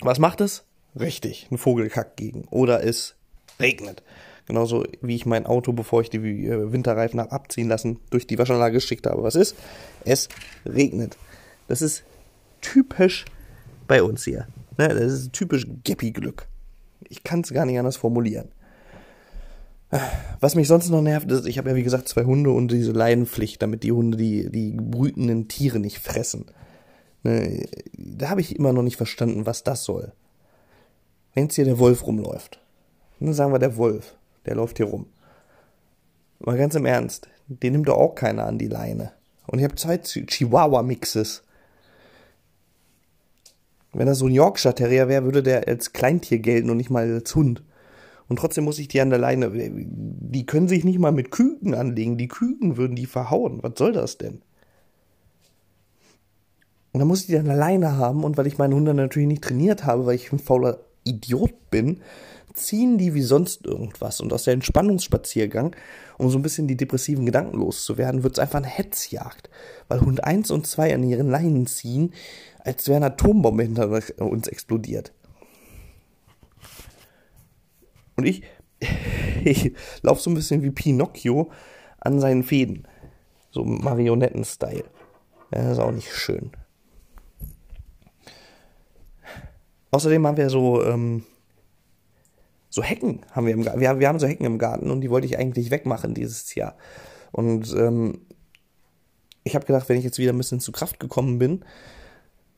Was 0.00 0.18
macht 0.18 0.40
es? 0.40 0.64
Richtig, 0.98 1.48
ein 1.50 1.58
Vogelkack 1.58 2.16
gegen. 2.16 2.44
Oder 2.50 2.84
es 2.84 3.16
regnet. 3.60 4.02
Genauso 4.46 4.84
wie 5.02 5.14
ich 5.14 5.26
mein 5.26 5.44
Auto, 5.44 5.72
bevor 5.72 6.00
ich 6.00 6.10
die 6.10 6.46
äh, 6.46 6.72
Winterreifen 6.72 7.20
habe 7.20 7.32
abziehen 7.32 7.68
lassen, 7.68 7.98
durch 8.10 8.26
die 8.26 8.38
Waschanlage 8.38 8.74
geschickt 8.74 9.06
habe. 9.06 9.22
Was 9.22 9.34
ist? 9.34 9.54
Es 10.04 10.28
regnet. 10.64 11.18
Das 11.66 11.82
ist 11.82 12.02
typisch 12.62 13.26
bei 13.86 14.02
uns 14.02 14.24
hier. 14.24 14.48
Ne? 14.78 14.88
Das 14.88 15.12
ist 15.12 15.32
typisch 15.34 15.66
Geppi-Glück. 15.84 16.46
Ich 17.08 17.24
kann 17.24 17.40
es 17.40 17.52
gar 17.52 17.66
nicht 17.66 17.78
anders 17.78 17.96
formulieren. 17.96 18.48
Was 20.40 20.54
mich 20.54 20.68
sonst 20.68 20.90
noch 20.90 21.00
nervt, 21.00 21.30
ist, 21.30 21.46
ich 21.46 21.58
habe 21.58 21.70
ja 21.70 21.76
wie 21.76 21.82
gesagt 21.82 22.08
zwei 22.08 22.24
Hunde 22.24 22.50
und 22.50 22.70
diese 22.70 22.92
Leinenpflicht, 22.92 23.62
damit 23.62 23.82
die 23.82 23.92
Hunde 23.92 24.18
die, 24.18 24.50
die 24.50 24.72
brütenden 24.72 25.48
Tiere 25.48 25.78
nicht 25.78 25.98
fressen. 25.98 26.46
Ne, 27.22 27.66
da 27.96 28.28
habe 28.28 28.40
ich 28.40 28.56
immer 28.56 28.72
noch 28.72 28.82
nicht 28.82 28.96
verstanden, 28.96 29.46
was 29.46 29.64
das 29.64 29.84
soll. 29.84 30.12
Wenn 31.34 31.44
jetzt 31.44 31.54
hier 31.54 31.64
der 31.64 31.78
Wolf 31.78 32.06
rumläuft, 32.06 32.60
dann 33.18 33.32
sagen 33.32 33.52
wir 33.52 33.58
der 33.58 33.76
Wolf, 33.76 34.14
der 34.46 34.56
läuft 34.56 34.76
hier 34.76 34.86
rum. 34.86 35.06
Mal 36.40 36.58
ganz 36.58 36.74
im 36.74 36.86
Ernst, 36.86 37.28
den 37.48 37.72
nimmt 37.72 37.88
doch 37.88 37.96
auch 37.96 38.14
keiner 38.14 38.46
an 38.46 38.58
die 38.58 38.68
Leine. 38.68 39.12
Und 39.46 39.58
ich 39.58 39.64
habe 39.64 39.74
zwei 39.74 39.98
Chihuahua-Mixes. 39.98 41.42
Wenn 43.94 44.06
das 44.06 44.18
so 44.18 44.26
ein 44.26 44.34
Yorkshire 44.34 44.74
Terrier 44.74 45.08
wäre, 45.08 45.24
würde 45.24 45.42
der 45.42 45.66
als 45.66 45.92
Kleintier 45.92 46.38
gelten 46.38 46.68
und 46.70 46.76
nicht 46.76 46.90
mal 46.90 47.10
als 47.10 47.34
Hund. 47.34 47.62
Und 48.28 48.38
trotzdem 48.38 48.64
muss 48.64 48.78
ich 48.78 48.88
die 48.88 49.00
an 49.00 49.10
der 49.10 49.18
Leine. 49.18 49.50
Die 49.50 50.46
können 50.46 50.68
sich 50.68 50.84
nicht 50.84 50.98
mal 50.98 51.12
mit 51.12 51.30
Küken 51.30 51.74
anlegen. 51.74 52.18
Die 52.18 52.28
Küken 52.28 52.76
würden 52.76 52.94
die 52.94 53.06
verhauen. 53.06 53.62
Was 53.62 53.72
soll 53.76 53.92
das 53.92 54.18
denn? 54.18 54.42
Und 56.92 57.00
dann 57.00 57.08
muss 57.08 57.22
ich 57.22 57.26
die 57.26 57.38
an 57.38 57.46
der 57.46 57.56
Leine 57.56 57.96
haben. 57.96 58.24
Und 58.24 58.36
weil 58.36 58.46
ich 58.46 58.58
meine 58.58 58.74
Hunde 58.74 58.92
natürlich 58.92 59.28
nicht 59.28 59.44
trainiert 59.44 59.86
habe, 59.86 60.04
weil 60.04 60.14
ich 60.14 60.30
ein 60.30 60.38
fauler 60.38 60.80
Idiot 61.04 61.70
bin, 61.70 62.00
ziehen 62.52 62.98
die 62.98 63.14
wie 63.14 63.22
sonst 63.22 63.64
irgendwas. 63.64 64.20
Und 64.20 64.32
aus 64.32 64.44
der 64.44 64.54
Entspannungsspaziergang, 64.54 65.74
um 66.18 66.28
so 66.28 66.38
ein 66.38 66.42
bisschen 66.42 66.66
die 66.66 66.76
depressiven 66.76 67.24
Gedanken 67.24 67.56
loszuwerden, 67.58 68.24
wird 68.24 68.34
es 68.34 68.40
einfach 68.40 68.58
eine 68.58 68.66
Hetzjagd. 68.66 69.48
Weil 69.88 70.00
Hund 70.02 70.24
1 70.24 70.50
und 70.50 70.66
2 70.66 70.94
an 70.94 71.02
ihren 71.02 71.30
Leinen 71.30 71.66
ziehen, 71.66 72.12
als 72.58 72.88
wäre 72.88 72.96
eine 72.96 73.06
Atombombe 73.06 73.62
hinter 73.62 73.88
uns 74.18 74.48
explodiert. 74.48 75.12
Und 78.18 78.26
ich, 78.26 78.42
ich 79.44 79.72
laufe 80.02 80.20
so 80.20 80.28
ein 80.28 80.34
bisschen 80.34 80.62
wie 80.62 80.70
Pinocchio 80.70 81.50
an 82.00 82.20
seinen 82.20 82.42
Fäden. 82.42 82.86
So 83.50 83.64
Marionetten-Style. 83.64 84.84
Das 85.50 85.72
ist 85.72 85.78
auch 85.78 85.92
nicht 85.92 86.12
schön. 86.12 86.50
Außerdem 89.90 90.26
haben 90.26 90.36
wir 90.36 90.50
so, 90.50 90.84
ähm, 90.84 91.24
so 92.68 92.82
Hecken 92.82 93.24
haben 93.30 93.46
wir 93.46 93.54
im 93.54 93.62
Garten. 93.62 93.80
Wir, 93.80 93.98
wir 93.98 94.08
haben 94.08 94.18
so 94.18 94.26
Hecken 94.26 94.44
im 94.44 94.58
Garten 94.58 94.90
und 94.90 95.00
die 95.00 95.10
wollte 95.10 95.26
ich 95.26 95.38
eigentlich 95.38 95.70
wegmachen 95.70 96.12
dieses 96.12 96.54
Jahr. 96.54 96.76
Und 97.32 97.72
ähm, 97.74 98.20
ich 99.44 99.54
habe 99.54 99.64
gedacht, 99.64 99.88
wenn 99.88 99.96
ich 99.96 100.04
jetzt 100.04 100.18
wieder 100.18 100.32
ein 100.32 100.38
bisschen 100.38 100.60
zu 100.60 100.72
Kraft 100.72 101.00
gekommen 101.00 101.38
bin, 101.38 101.64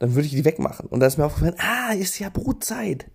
dann 0.00 0.14
würde 0.14 0.26
ich 0.26 0.32
die 0.32 0.44
wegmachen. 0.44 0.86
Und 0.86 1.00
da 1.00 1.06
ist 1.06 1.18
mir 1.18 1.26
aufgefallen, 1.26 1.54
ah, 1.58 1.92
ist 1.92 2.18
ja 2.18 2.30
Brutzeit. 2.30 3.06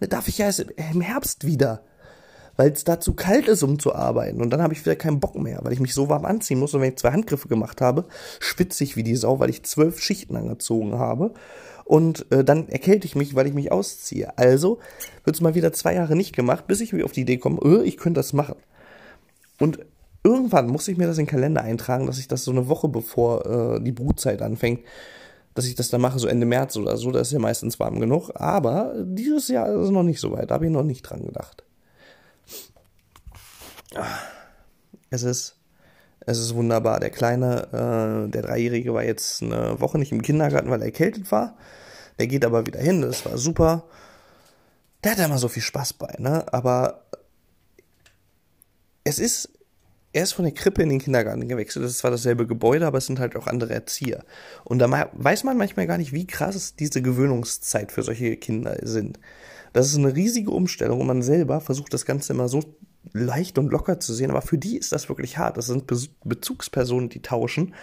Da 0.00 0.08
darf 0.08 0.28
ich 0.28 0.38
ja 0.38 0.46
erst 0.46 0.60
im 0.60 1.00
Herbst 1.00 1.46
wieder 1.46 1.84
weil 2.56 2.72
es 2.72 2.84
da 2.84 3.00
zu 3.00 3.14
kalt 3.14 3.48
ist, 3.48 3.62
um 3.62 3.78
zu 3.78 3.94
arbeiten. 3.94 4.40
Und 4.40 4.50
dann 4.50 4.62
habe 4.62 4.74
ich 4.74 4.84
wieder 4.84 4.96
keinen 4.96 5.20
Bock 5.20 5.36
mehr, 5.36 5.60
weil 5.62 5.72
ich 5.72 5.80
mich 5.80 5.94
so 5.94 6.08
warm 6.08 6.24
anziehen 6.24 6.58
muss. 6.58 6.74
Und 6.74 6.80
wenn 6.80 6.90
ich 6.90 6.98
zwei 6.98 7.12
Handgriffe 7.12 7.48
gemacht 7.48 7.80
habe, 7.80 8.04
schwitze 8.40 8.84
ich 8.84 8.96
wie 8.96 9.02
die 9.02 9.16
Sau, 9.16 9.40
weil 9.40 9.50
ich 9.50 9.62
zwölf 9.64 10.00
Schichten 10.00 10.36
angezogen 10.36 10.98
habe. 10.98 11.32
Und 11.84 12.30
äh, 12.30 12.44
dann 12.44 12.68
erkälte 12.68 13.06
ich 13.06 13.16
mich, 13.16 13.34
weil 13.34 13.46
ich 13.46 13.54
mich 13.54 13.72
ausziehe. 13.72 14.36
Also 14.38 14.78
wird 15.24 15.36
es 15.36 15.42
mal 15.42 15.54
wieder 15.54 15.72
zwei 15.72 15.94
Jahre 15.94 16.16
nicht 16.16 16.34
gemacht, 16.34 16.66
bis 16.66 16.80
ich 16.80 16.92
mir 16.92 17.04
auf 17.04 17.12
die 17.12 17.22
Idee 17.22 17.38
komme, 17.38 17.60
öh, 17.62 17.82
ich 17.82 17.96
könnte 17.96 18.18
das 18.18 18.32
machen. 18.32 18.56
Und 19.58 19.80
irgendwann 20.24 20.68
muss 20.68 20.88
ich 20.88 20.96
mir 20.96 21.06
das 21.06 21.18
in 21.18 21.24
den 21.24 21.30
Kalender 21.30 21.62
eintragen, 21.62 22.06
dass 22.06 22.18
ich 22.18 22.28
das 22.28 22.44
so 22.44 22.50
eine 22.50 22.68
Woche 22.68 22.88
bevor 22.88 23.46
äh, 23.46 23.80
die 23.80 23.92
Brutzeit 23.92 24.42
anfängt, 24.42 24.80
dass 25.54 25.66
ich 25.66 25.74
das 25.74 25.90
dann 25.90 26.00
mache, 26.00 26.18
so 26.18 26.28
Ende 26.28 26.46
März 26.46 26.76
oder 26.76 26.96
so, 26.96 27.10
da 27.10 27.20
ist 27.20 27.32
ja 27.32 27.38
meistens 27.38 27.78
warm 27.78 28.00
genug. 28.00 28.30
Aber 28.34 28.94
dieses 29.04 29.48
Jahr 29.48 29.68
ist 29.68 29.86
es 29.86 29.90
noch 29.90 30.02
nicht 30.02 30.20
so 30.20 30.32
weit, 30.32 30.50
da 30.50 30.54
habe 30.54 30.66
ich 30.66 30.72
noch 30.72 30.84
nicht 30.84 31.02
dran 31.02 31.24
gedacht. 31.24 31.64
Es 35.10 35.22
ist, 35.22 35.56
es 36.20 36.38
ist 36.38 36.54
wunderbar. 36.54 37.00
Der 37.00 37.10
Kleine, 37.10 37.68
äh, 38.26 38.30
der 38.30 38.42
Dreijährige 38.42 38.94
war 38.94 39.04
jetzt 39.04 39.42
eine 39.42 39.80
Woche 39.80 39.98
nicht 39.98 40.12
im 40.12 40.22
Kindergarten, 40.22 40.70
weil 40.70 40.80
er 40.80 40.86
erkältet 40.86 41.30
war. 41.30 41.56
Der 42.18 42.26
geht 42.26 42.44
aber 42.44 42.66
wieder 42.66 42.80
hin, 42.80 43.02
das 43.02 43.24
war 43.26 43.38
super. 43.38 43.84
Der 45.02 45.12
hat 45.12 45.18
immer 45.18 45.38
so 45.38 45.48
viel 45.48 45.62
Spaß 45.62 45.94
bei, 45.94 46.14
ne? 46.18 46.44
Aber 46.52 47.06
es 49.04 49.18
ist, 49.18 49.50
er 50.12 50.22
ist 50.22 50.32
von 50.32 50.44
der 50.44 50.54
Krippe 50.54 50.82
in 50.82 50.90
den 50.90 51.00
Kindergarten 51.00 51.48
gewechselt. 51.48 51.84
Das 51.84 51.92
ist 51.92 51.98
zwar 51.98 52.10
dasselbe 52.10 52.46
Gebäude, 52.46 52.86
aber 52.86 52.98
es 52.98 53.06
sind 53.06 53.18
halt 53.18 53.34
auch 53.34 53.46
andere 53.46 53.74
Erzieher. 53.74 54.24
Und 54.64 54.78
da 54.78 55.10
weiß 55.12 55.44
man 55.44 55.56
manchmal 55.56 55.86
gar 55.86 55.98
nicht, 55.98 56.12
wie 56.12 56.26
krass 56.26 56.76
diese 56.76 57.02
Gewöhnungszeit 57.02 57.90
für 57.90 58.02
solche 58.02 58.36
Kinder 58.36 58.76
sind. 58.82 59.18
Das 59.72 59.86
ist 59.86 59.96
eine 59.96 60.14
riesige 60.14 60.50
Umstellung 60.50 61.00
und 61.00 61.06
man 61.06 61.22
selber 61.22 61.60
versucht 61.60 61.94
das 61.94 62.04
Ganze 62.04 62.34
immer 62.34 62.48
so 62.48 62.62
leicht 63.12 63.58
und 63.58 63.70
locker 63.70 64.00
zu 64.00 64.14
sehen, 64.14 64.30
aber 64.30 64.42
für 64.42 64.58
die 64.58 64.76
ist 64.76 64.92
das 64.92 65.08
wirklich 65.08 65.38
hart. 65.38 65.56
Das 65.56 65.66
sind 65.66 65.86
Be 65.86 65.96
Bezugspersonen, 66.24 67.08
die 67.08 67.22
tauschen. 67.22 67.74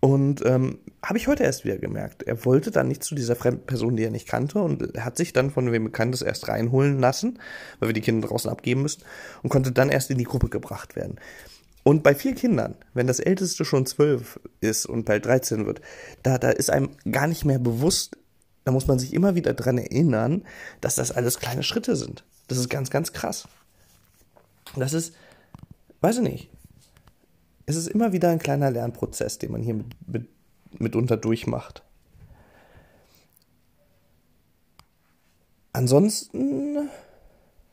Und 0.00 0.44
ähm, 0.44 0.80
habe 1.02 1.16
ich 1.16 1.28
heute 1.28 1.44
erst 1.44 1.64
wieder 1.64 1.78
gemerkt. 1.78 2.24
Er 2.24 2.44
wollte 2.44 2.70
dann 2.70 2.88
nicht 2.88 3.02
zu 3.02 3.14
dieser 3.14 3.36
fremden 3.36 3.64
Person, 3.64 3.96
die 3.96 4.04
er 4.04 4.10
nicht 4.10 4.28
kannte, 4.28 4.58
und 4.58 4.98
hat 4.98 5.16
sich 5.16 5.32
dann 5.32 5.50
von 5.50 5.72
wem 5.72 5.84
Bekanntes 5.84 6.20
erst 6.20 6.48
reinholen 6.48 7.00
lassen, 7.00 7.38
weil 7.78 7.88
wir 7.88 7.94
die 7.94 8.02
Kinder 8.02 8.28
draußen 8.28 8.50
abgeben 8.50 8.82
müssten, 8.82 9.04
und 9.42 9.48
konnte 9.48 9.72
dann 9.72 9.88
erst 9.88 10.10
in 10.10 10.18
die 10.18 10.24
Gruppe 10.24 10.50
gebracht 10.50 10.94
werden. 10.94 11.18
Und 11.84 12.02
bei 12.02 12.14
vier 12.14 12.34
Kindern, 12.34 12.76
wenn 12.92 13.06
das 13.06 13.18
älteste 13.18 13.64
schon 13.64 13.86
zwölf 13.86 14.38
ist 14.60 14.84
und 14.84 15.04
bald 15.04 15.24
13 15.24 15.64
wird, 15.64 15.80
da, 16.22 16.36
da 16.36 16.50
ist 16.50 16.70
einem 16.70 16.90
gar 17.10 17.26
nicht 17.26 17.46
mehr 17.46 17.58
bewusst, 17.58 18.18
da 18.64 18.72
muss 18.72 18.86
man 18.86 18.98
sich 18.98 19.14
immer 19.14 19.34
wieder 19.34 19.54
dran 19.54 19.78
erinnern, 19.78 20.44
dass 20.82 20.96
das 20.96 21.12
alles 21.12 21.38
kleine 21.38 21.62
Schritte 21.62 21.96
sind. 21.96 22.24
Das 22.48 22.58
ist 22.58 22.68
ganz, 22.68 22.90
ganz 22.90 23.14
krass. 23.14 23.48
Das 24.76 24.92
ist, 24.92 25.14
weiß 26.00 26.18
ich 26.18 26.22
nicht. 26.22 26.50
Es 27.66 27.76
ist 27.76 27.88
immer 27.88 28.12
wieder 28.12 28.30
ein 28.30 28.38
kleiner 28.38 28.70
Lernprozess, 28.70 29.38
den 29.38 29.52
man 29.52 29.62
hier 29.62 29.74
mit, 29.74 29.86
mit, 30.06 30.28
mitunter 30.78 31.16
durchmacht. 31.16 31.82
Ansonsten 35.72 36.88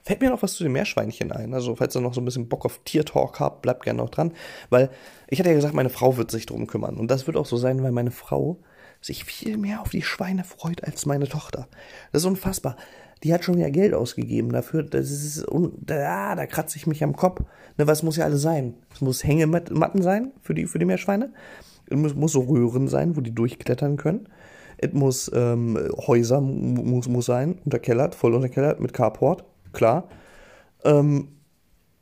fällt 0.03 0.21
mir 0.21 0.29
noch 0.29 0.41
was 0.41 0.55
zu 0.55 0.63
den 0.63 0.71
Meerschweinchen 0.71 1.31
ein. 1.31 1.53
Also, 1.53 1.75
falls 1.75 1.95
ihr 1.95 2.01
noch 2.01 2.13
so 2.13 2.21
ein 2.21 2.25
bisschen 2.25 2.49
Bock 2.49 2.65
auf 2.65 2.79
Tiertalk 2.83 3.39
habt, 3.39 3.61
bleibt 3.61 3.83
gerne 3.83 4.01
noch 4.01 4.09
dran. 4.09 4.33
Weil 4.69 4.89
ich 5.27 5.39
hatte 5.39 5.49
ja 5.49 5.55
gesagt, 5.55 5.75
meine 5.75 5.89
Frau 5.89 6.17
wird 6.17 6.31
sich 6.31 6.45
drum 6.45 6.67
kümmern. 6.67 6.97
Und 6.97 7.11
das 7.11 7.27
wird 7.27 7.37
auch 7.37 7.45
so 7.45 7.57
sein, 7.57 7.83
weil 7.83 7.91
meine 7.91 8.11
Frau 8.11 8.57
sich 9.01 9.25
viel 9.25 9.57
mehr 9.57 9.81
auf 9.81 9.89
die 9.89 10.01
Schweine 10.01 10.43
freut 10.43 10.83
als 10.83 11.05
meine 11.05 11.27
Tochter. 11.27 11.67
Das 12.11 12.23
ist 12.23 12.27
unfassbar 12.27 12.75
die 13.23 13.33
hat 13.33 13.43
schon 13.43 13.57
wieder 13.57 13.69
Geld 13.69 13.93
ausgegeben 13.93 14.51
dafür. 14.51 14.83
Das 14.83 15.11
ist, 15.11 15.45
da, 15.81 16.35
da 16.35 16.45
kratze 16.47 16.77
ich 16.77 16.87
mich 16.87 17.03
am 17.03 17.15
Kopf. 17.15 17.41
Ne, 17.77 17.87
was 17.87 18.03
muss 18.03 18.17
ja 18.17 18.25
alles 18.25 18.41
sein? 18.41 18.73
Es 18.93 19.01
muss 19.01 19.23
Hängematten 19.23 20.01
sein 20.01 20.31
für 20.41 20.53
die, 20.53 20.65
für 20.65 20.79
die 20.79 20.85
Meerschweine. 20.85 21.31
Es 21.89 21.97
muss, 21.97 22.15
muss 22.15 22.31
so 22.31 22.41
Röhren 22.41 22.87
sein, 22.87 23.15
wo 23.15 23.21
die 23.21 23.33
durchklettern 23.33 23.97
können. 23.97 24.27
Es 24.77 24.93
muss 24.93 25.29
ähm, 25.33 25.77
Häuser 26.07 26.41
muss, 26.41 27.07
muss 27.07 27.27
sein, 27.27 27.59
unterkellert, 27.63 28.15
voll 28.15 28.33
unterkellert, 28.33 28.79
mit 28.79 28.93
Carport, 28.93 29.43
klar. 29.73 30.07
Ähm, 30.83 31.27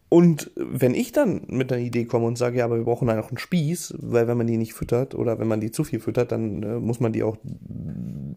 und 0.08 0.52
wenn 0.56 0.96
ich 0.96 1.12
dann 1.12 1.42
mit 1.50 1.72
einer 1.72 1.82
Idee 1.82 2.06
komme 2.06 2.26
und 2.26 2.38
sage, 2.38 2.60
ja, 2.60 2.66
aber 2.66 2.78
wir 2.78 2.86
brauchen 2.86 3.08
da 3.08 3.16
noch 3.16 3.30
einen 3.30 3.38
Spieß, 3.38 3.96
weil 4.00 4.28
wenn 4.28 4.38
man 4.38 4.48
die 4.48 4.58
nicht 4.58 4.74
füttert 4.74 5.14
oder 5.14 5.40
wenn 5.40 5.48
man 5.48 5.60
die 5.60 5.72
zu 5.72 5.84
viel 5.84 6.00
füttert, 6.00 6.32
dann 6.32 6.64
äh, 6.64 6.80
muss 6.80 7.02
man 7.02 7.12
die 7.12 7.24
auch 7.24 7.38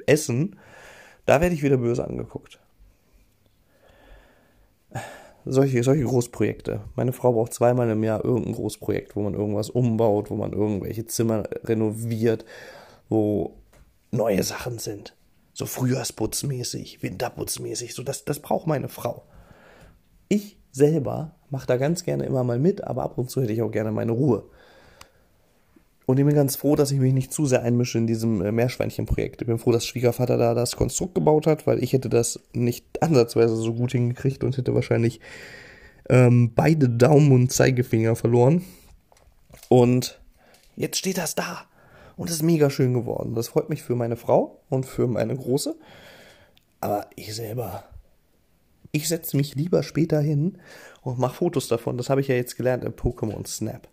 essen, 0.06 0.56
da 1.24 1.40
werde 1.40 1.54
ich 1.54 1.62
wieder 1.62 1.76
böse 1.76 2.04
angeguckt 2.04 2.61
solche, 5.44 5.82
solche 5.82 6.04
Großprojekte. 6.04 6.80
Meine 6.94 7.12
Frau 7.12 7.32
braucht 7.32 7.54
zweimal 7.54 7.90
im 7.90 8.04
Jahr 8.04 8.24
irgendein 8.24 8.54
Großprojekt, 8.54 9.16
wo 9.16 9.22
man 9.22 9.34
irgendwas 9.34 9.70
umbaut, 9.70 10.30
wo 10.30 10.36
man 10.36 10.52
irgendwelche 10.52 11.06
Zimmer 11.06 11.44
renoviert, 11.64 12.44
wo 13.08 13.58
neue 14.10 14.42
Sachen 14.42 14.78
sind. 14.78 15.16
So 15.54 15.66
Frühjahrsputzmäßig, 15.66 17.02
Winterputzmäßig, 17.02 17.94
so 17.94 18.02
das, 18.02 18.24
das 18.24 18.40
braucht 18.40 18.66
meine 18.66 18.88
Frau. 18.88 19.24
Ich 20.28 20.58
selber 20.70 21.34
mache 21.50 21.66
da 21.66 21.76
ganz 21.76 22.04
gerne 22.04 22.24
immer 22.24 22.44
mal 22.44 22.58
mit, 22.58 22.84
aber 22.84 23.02
ab 23.02 23.18
und 23.18 23.30
zu 23.30 23.42
hätte 23.42 23.52
ich 23.52 23.62
auch 23.62 23.70
gerne 23.70 23.92
meine 23.92 24.12
Ruhe. 24.12 24.44
Und 26.06 26.18
ich 26.18 26.26
bin 26.26 26.34
ganz 26.34 26.56
froh, 26.56 26.74
dass 26.74 26.90
ich 26.90 26.98
mich 26.98 27.12
nicht 27.12 27.32
zu 27.32 27.46
sehr 27.46 27.62
einmische 27.62 27.98
in 27.98 28.06
diesem 28.06 28.44
äh, 28.44 28.50
Meerschweinchenprojekt. 28.50 29.42
Ich 29.42 29.46
bin 29.46 29.58
froh, 29.58 29.72
dass 29.72 29.86
Schwiegervater 29.86 30.36
da 30.36 30.54
das 30.54 30.76
Konstrukt 30.76 31.14
gebaut 31.14 31.46
hat, 31.46 31.66
weil 31.66 31.82
ich 31.82 31.92
hätte 31.92 32.08
das 32.08 32.40
nicht 32.52 33.02
ansatzweise 33.02 33.54
so 33.54 33.74
gut 33.74 33.92
hingekriegt 33.92 34.42
und 34.42 34.56
hätte 34.56 34.74
wahrscheinlich 34.74 35.20
ähm, 36.08 36.52
beide 36.54 36.88
Daumen 36.88 37.30
und 37.32 37.52
Zeigefinger 37.52 38.16
verloren. 38.16 38.64
Und 39.68 40.20
jetzt 40.76 40.98
steht 40.98 41.18
das 41.18 41.34
da. 41.34 41.66
Und 42.16 42.28
es 42.28 42.36
ist 42.36 42.42
mega 42.42 42.68
schön 42.68 42.94
geworden. 42.94 43.34
Das 43.34 43.48
freut 43.48 43.70
mich 43.70 43.82
für 43.82 43.94
meine 43.94 44.16
Frau 44.16 44.60
und 44.68 44.86
für 44.86 45.06
meine 45.06 45.34
Große. 45.34 45.74
Aber 46.80 47.06
ich 47.14 47.34
selber, 47.34 47.84
ich 48.90 49.08
setze 49.08 49.36
mich 49.36 49.54
lieber 49.54 49.82
später 49.82 50.20
hin 50.20 50.58
und 51.00 51.18
mache 51.18 51.36
Fotos 51.36 51.68
davon. 51.68 51.96
Das 51.96 52.10
habe 52.10 52.20
ich 52.20 52.28
ja 52.28 52.34
jetzt 52.34 52.56
gelernt 52.56 52.84
im 52.84 52.92
Pokémon 52.92 53.46
Snap. 53.46 53.88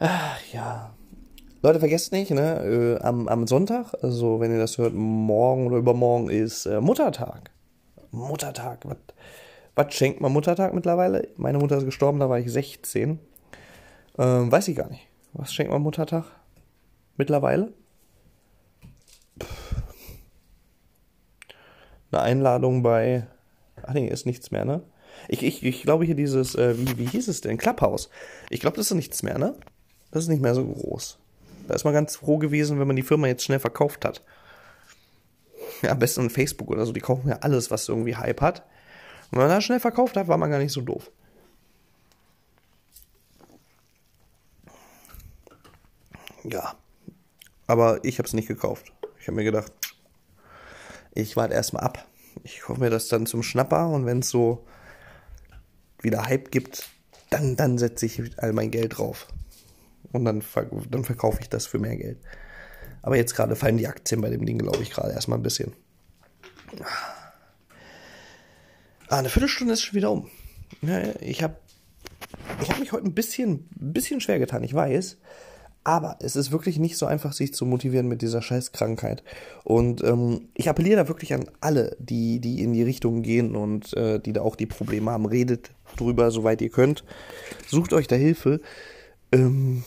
Ach, 0.00 0.40
ja. 0.52 0.94
Leute, 1.62 1.78
vergesst 1.78 2.10
nicht, 2.10 2.30
ne, 2.30 2.98
äh, 3.00 3.02
am, 3.02 3.28
am 3.28 3.46
Sonntag, 3.46 3.92
also 4.02 4.40
wenn 4.40 4.50
ihr 4.50 4.58
das 4.58 4.78
hört, 4.78 4.94
morgen 4.94 5.66
oder 5.66 5.76
übermorgen 5.76 6.30
ist 6.30 6.64
äh, 6.64 6.80
Muttertag. 6.80 7.50
Muttertag, 8.10 8.86
was, 9.74 9.94
schenkt 9.94 10.22
man 10.22 10.32
Muttertag 10.32 10.72
mittlerweile? 10.72 11.28
Meine 11.36 11.58
Mutter 11.58 11.76
ist 11.76 11.84
gestorben, 11.84 12.18
da 12.18 12.30
war 12.30 12.38
ich 12.38 12.50
16. 12.50 13.20
Ähm, 14.18 14.50
weiß 14.50 14.68
ich 14.68 14.76
gar 14.76 14.88
nicht. 14.88 15.06
Was 15.34 15.52
schenkt 15.52 15.70
man 15.70 15.82
Muttertag 15.82 16.24
mittlerweile? 17.18 17.72
Puh. 19.38 19.46
Eine 22.10 22.22
Einladung 22.22 22.82
bei. 22.82 23.26
Ach 23.82 23.94
nee, 23.94 24.08
ist 24.08 24.26
nichts 24.26 24.50
mehr, 24.50 24.64
ne? 24.64 24.82
Ich, 25.28 25.42
ich, 25.42 25.62
ich 25.62 25.82
glaube 25.82 26.04
hier 26.04 26.14
dieses, 26.14 26.54
äh, 26.54 26.76
wie, 26.76 26.98
wie 26.98 27.06
hieß 27.06 27.28
es 27.28 27.40
denn? 27.40 27.58
Clubhouse. 27.58 28.08
Ich 28.48 28.60
glaube, 28.60 28.76
das 28.76 28.90
ist 28.90 28.96
nichts 28.96 29.22
mehr, 29.22 29.38
ne? 29.38 29.54
Das 30.10 30.24
ist 30.24 30.28
nicht 30.28 30.42
mehr 30.42 30.54
so 30.54 30.64
groß. 30.64 31.18
Da 31.68 31.74
ist 31.74 31.84
man 31.84 31.94
ganz 31.94 32.16
froh 32.16 32.38
gewesen, 32.38 32.80
wenn 32.80 32.86
man 32.86 32.96
die 32.96 33.02
Firma 33.02 33.26
jetzt 33.28 33.44
schnell 33.44 33.60
verkauft 33.60 34.04
hat. 34.04 34.22
Ja, 35.82 35.92
am 35.92 35.98
besten 35.98 36.30
Facebook 36.30 36.68
oder 36.68 36.84
so. 36.84 36.92
Die 36.92 37.00
kaufen 37.00 37.28
ja 37.28 37.36
alles, 37.40 37.70
was 37.70 37.88
irgendwie 37.88 38.16
Hype 38.16 38.40
hat. 38.40 38.60
Und 39.30 39.38
wenn 39.38 39.46
man 39.46 39.56
das 39.56 39.64
schnell 39.64 39.80
verkauft 39.80 40.16
hat, 40.16 40.28
war 40.28 40.36
man 40.36 40.50
gar 40.50 40.58
nicht 40.58 40.72
so 40.72 40.80
doof. 40.80 41.10
Ja. 46.44 46.74
Aber 47.66 48.04
ich 48.04 48.18
habe 48.18 48.26
es 48.26 48.34
nicht 48.34 48.48
gekauft. 48.48 48.92
Ich 49.20 49.28
habe 49.28 49.36
mir 49.36 49.44
gedacht, 49.44 49.72
ich 51.14 51.36
warte 51.36 51.54
erstmal 51.54 51.84
ab. 51.84 52.06
Ich 52.42 52.68
hoffe 52.68 52.80
mir 52.80 52.90
das 52.90 53.08
dann 53.08 53.26
zum 53.26 53.42
Schnapper 53.42 53.88
und 53.88 54.06
wenn 54.06 54.20
es 54.20 54.30
so 54.30 54.66
wieder 56.00 56.26
Hype 56.26 56.50
gibt, 56.50 56.88
dann, 57.28 57.56
dann 57.56 57.78
setze 57.78 58.06
ich 58.06 58.38
all 58.38 58.52
mein 58.52 58.70
Geld 58.70 58.98
drauf. 58.98 59.28
Und 60.12 60.24
dann, 60.24 60.42
dann 60.90 61.04
verkaufe 61.04 61.38
ich 61.40 61.48
das 61.48 61.66
für 61.66 61.78
mehr 61.78 61.96
Geld. 61.96 62.18
Aber 63.02 63.16
jetzt 63.16 63.34
gerade 63.34 63.56
fallen 63.56 63.76
die 63.78 63.88
Aktien 63.88 64.20
bei 64.20 64.30
dem 64.30 64.44
Ding, 64.44 64.58
glaube 64.58 64.82
ich, 64.82 64.90
gerade 64.90 65.12
erstmal 65.12 65.38
ein 65.38 65.42
bisschen. 65.42 65.72
Ah, 69.08 69.18
eine 69.18 69.28
Viertelstunde 69.28 69.74
ist 69.74 69.82
schon 69.82 69.96
wieder 69.96 70.10
um. 70.10 70.30
ich 71.20 71.42
habe 71.42 71.56
ich 72.62 72.70
hab 72.70 72.78
mich 72.78 72.92
heute 72.92 73.06
ein 73.06 73.14
bisschen, 73.14 73.68
ein 73.80 73.92
bisschen 73.92 74.20
schwer 74.20 74.38
getan, 74.38 74.62
ich 74.62 74.74
weiß. 74.74 75.18
Aber 75.82 76.18
es 76.20 76.36
ist 76.36 76.52
wirklich 76.52 76.78
nicht 76.78 76.98
so 76.98 77.06
einfach, 77.06 77.32
sich 77.32 77.54
zu 77.54 77.64
motivieren 77.64 78.06
mit 78.06 78.20
dieser 78.20 78.42
Scheißkrankheit. 78.42 79.24
Und 79.64 80.04
ähm, 80.04 80.48
ich 80.54 80.68
appelliere 80.68 80.96
da 80.96 81.08
wirklich 81.08 81.32
an 81.32 81.48
alle, 81.60 81.96
die, 81.98 82.38
die 82.38 82.62
in 82.62 82.74
die 82.74 82.82
Richtung 82.82 83.22
gehen 83.22 83.56
und 83.56 83.96
äh, 83.96 84.20
die 84.20 84.34
da 84.34 84.42
auch 84.42 84.56
die 84.56 84.66
Probleme 84.66 85.10
haben. 85.10 85.24
Redet 85.24 85.70
drüber, 85.96 86.30
soweit 86.30 86.60
ihr 86.60 86.68
könnt. 86.68 87.02
Sucht 87.66 87.94
euch 87.94 88.06
da 88.06 88.16
Hilfe. 88.16 88.60
Ähm, 89.32 89.82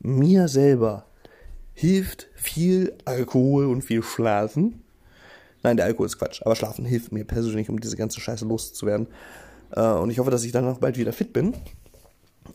mir 0.00 0.48
selber 0.48 1.06
hilft 1.72 2.28
viel 2.34 2.96
Alkohol 3.04 3.66
und 3.66 3.82
viel 3.82 4.02
Schlafen. 4.02 4.82
Nein, 5.62 5.76
der 5.76 5.86
Alkohol 5.86 6.06
ist 6.06 6.18
Quatsch, 6.18 6.40
aber 6.42 6.56
Schlafen 6.56 6.84
hilft 6.84 7.12
mir 7.12 7.24
persönlich, 7.24 7.68
um 7.68 7.80
diese 7.80 7.96
ganze 7.96 8.20
Scheiße 8.20 8.44
loszuwerden. 8.46 9.08
Äh, 9.72 9.92
und 9.92 10.10
ich 10.10 10.18
hoffe, 10.18 10.30
dass 10.30 10.44
ich 10.44 10.52
dann 10.52 10.66
auch 10.66 10.78
bald 10.78 10.96
wieder 10.96 11.12
fit 11.12 11.32
bin. 11.32 11.54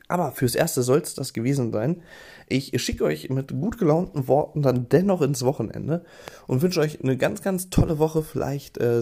Aber 0.08 0.32
fürs 0.32 0.56
Erste 0.56 0.84
soll 0.84 1.00
es 1.00 1.16
das 1.16 1.34
gewesen 1.34 1.72
sein. 1.72 2.02
Ich 2.48 2.72
schicke 2.82 3.04
euch 3.04 3.30
mit 3.30 3.52
gut 3.52 3.78
gelaunten 3.78 4.28
Worten 4.28 4.62
dann 4.62 4.90
dennoch 4.90 5.22
ins 5.22 5.44
Wochenende 5.44 6.04
und 6.48 6.62
wünsche 6.62 6.80
euch 6.80 7.02
eine 7.02 7.18
ganz, 7.18 7.42
ganz 7.42 7.70
tolle 7.70 8.00
Woche. 8.00 8.24
Vielleicht 8.24 8.78
äh, 8.78 9.02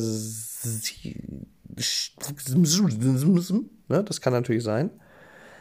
ne, 3.88 4.04
das 4.04 4.22
kann 4.22 4.34
natürlich 4.34 4.64
sein. 4.64 4.90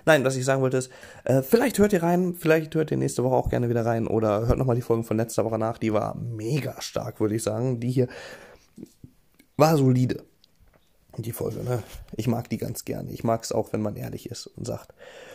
Nein, 0.09 0.25
was 0.25 0.37
ich 0.37 0.47
sagen 0.47 0.63
wollte 0.63 0.79
ist, 0.79 0.91
äh, 1.25 1.43
vielleicht 1.43 1.79
hört 1.79 1.93
ihr 1.93 2.03
rein, 2.03 2.33
vielleicht 2.33 2.75
hört 2.75 2.91
ihr 2.91 2.97
nächste 2.97 3.25
Woche 3.25 3.35
auch 3.35 3.51
gerne 3.51 3.69
wieder 3.69 3.85
rein 3.85 4.07
oder 4.07 4.47
hört 4.47 4.57
nochmal 4.57 4.75
die 4.75 4.81
Folgen 4.81 5.05
von 5.05 5.19
letzter 5.19 5.45
Woche 5.45 5.59
nach. 5.59 5.77
Die 5.77 5.93
war 5.93 6.17
mega 6.17 6.81
stark, 6.81 7.21
würde 7.21 7.35
ich 7.35 7.43
sagen. 7.43 7.79
Die 7.79 7.91
hier 7.91 8.09
war 9.59 9.77
solide. 9.77 10.25
Die 11.19 11.33
Folge, 11.33 11.63
ne? 11.63 11.83
Ich 12.17 12.27
mag 12.27 12.49
die 12.49 12.57
ganz 12.57 12.87
gerne. 12.87 13.11
Ich 13.11 13.23
mag 13.23 13.45
es 13.45 13.53
auch, 13.53 13.75
wenn 13.75 13.83
man 13.83 13.97
ehrlich 13.97 14.31
ist 14.31 14.47
und 14.47 14.67
sagt, 14.67 14.95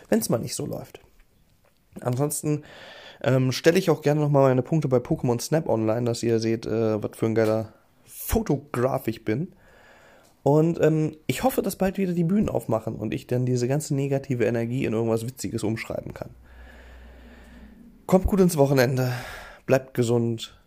wenn 0.10 0.18
es 0.18 0.30
mal 0.30 0.40
nicht 0.40 0.56
so 0.56 0.66
läuft. 0.66 1.02
Ansonsten 2.02 2.64
ähm, 3.22 3.52
stelle 3.52 3.78
ich 3.78 3.92
auch 3.92 4.02
gerne 4.02 4.22
nochmal 4.22 4.50
meine 4.50 4.64
Punkte 4.64 4.88
bei 4.88 4.98
Pokémon 4.98 5.40
Snap 5.40 5.70
online, 5.70 6.06
dass 6.06 6.24
ihr 6.24 6.40
seht, 6.40 6.66
äh, 6.66 7.04
was 7.04 7.12
für 7.16 7.28
ein 7.28 7.36
geiler 7.36 7.74
Fotograf 8.06 9.08
ich 9.08 9.24
bin. 9.24 9.54
Und 10.44 10.80
ähm, 10.82 11.16
ich 11.26 11.44
hoffe, 11.44 11.62
dass 11.62 11.78
bald 11.78 11.98
wieder 11.98 12.14
die 12.14 12.26
Bühnen 12.26 12.50
aufmachen 12.50 12.96
und 12.96 13.14
ich 13.14 13.28
dann 13.28 13.46
diese 13.46 13.68
ganze 13.68 13.96
negative 13.96 14.44
Energie 14.44 14.84
in 14.84 14.94
irgendwas 14.94 15.26
Witziges 15.26 15.64
umschreiben 15.64 16.14
kann. 16.14 16.32
Kommt 18.06 18.28
gut 18.28 18.42
ins 18.42 18.58
Wochenende, 18.58 19.14
bleibt 19.66 19.94
gesund, 19.94 20.60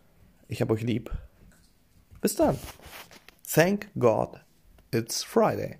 ich 0.47 0.61
hab 0.61 0.71
euch 0.71 0.81
lieb. 0.81 1.11
Bis 2.21 2.35
dann. 2.35 2.57
Thank 3.47 3.89
God 3.97 4.39
it's 4.91 5.23
Friday. 5.23 5.77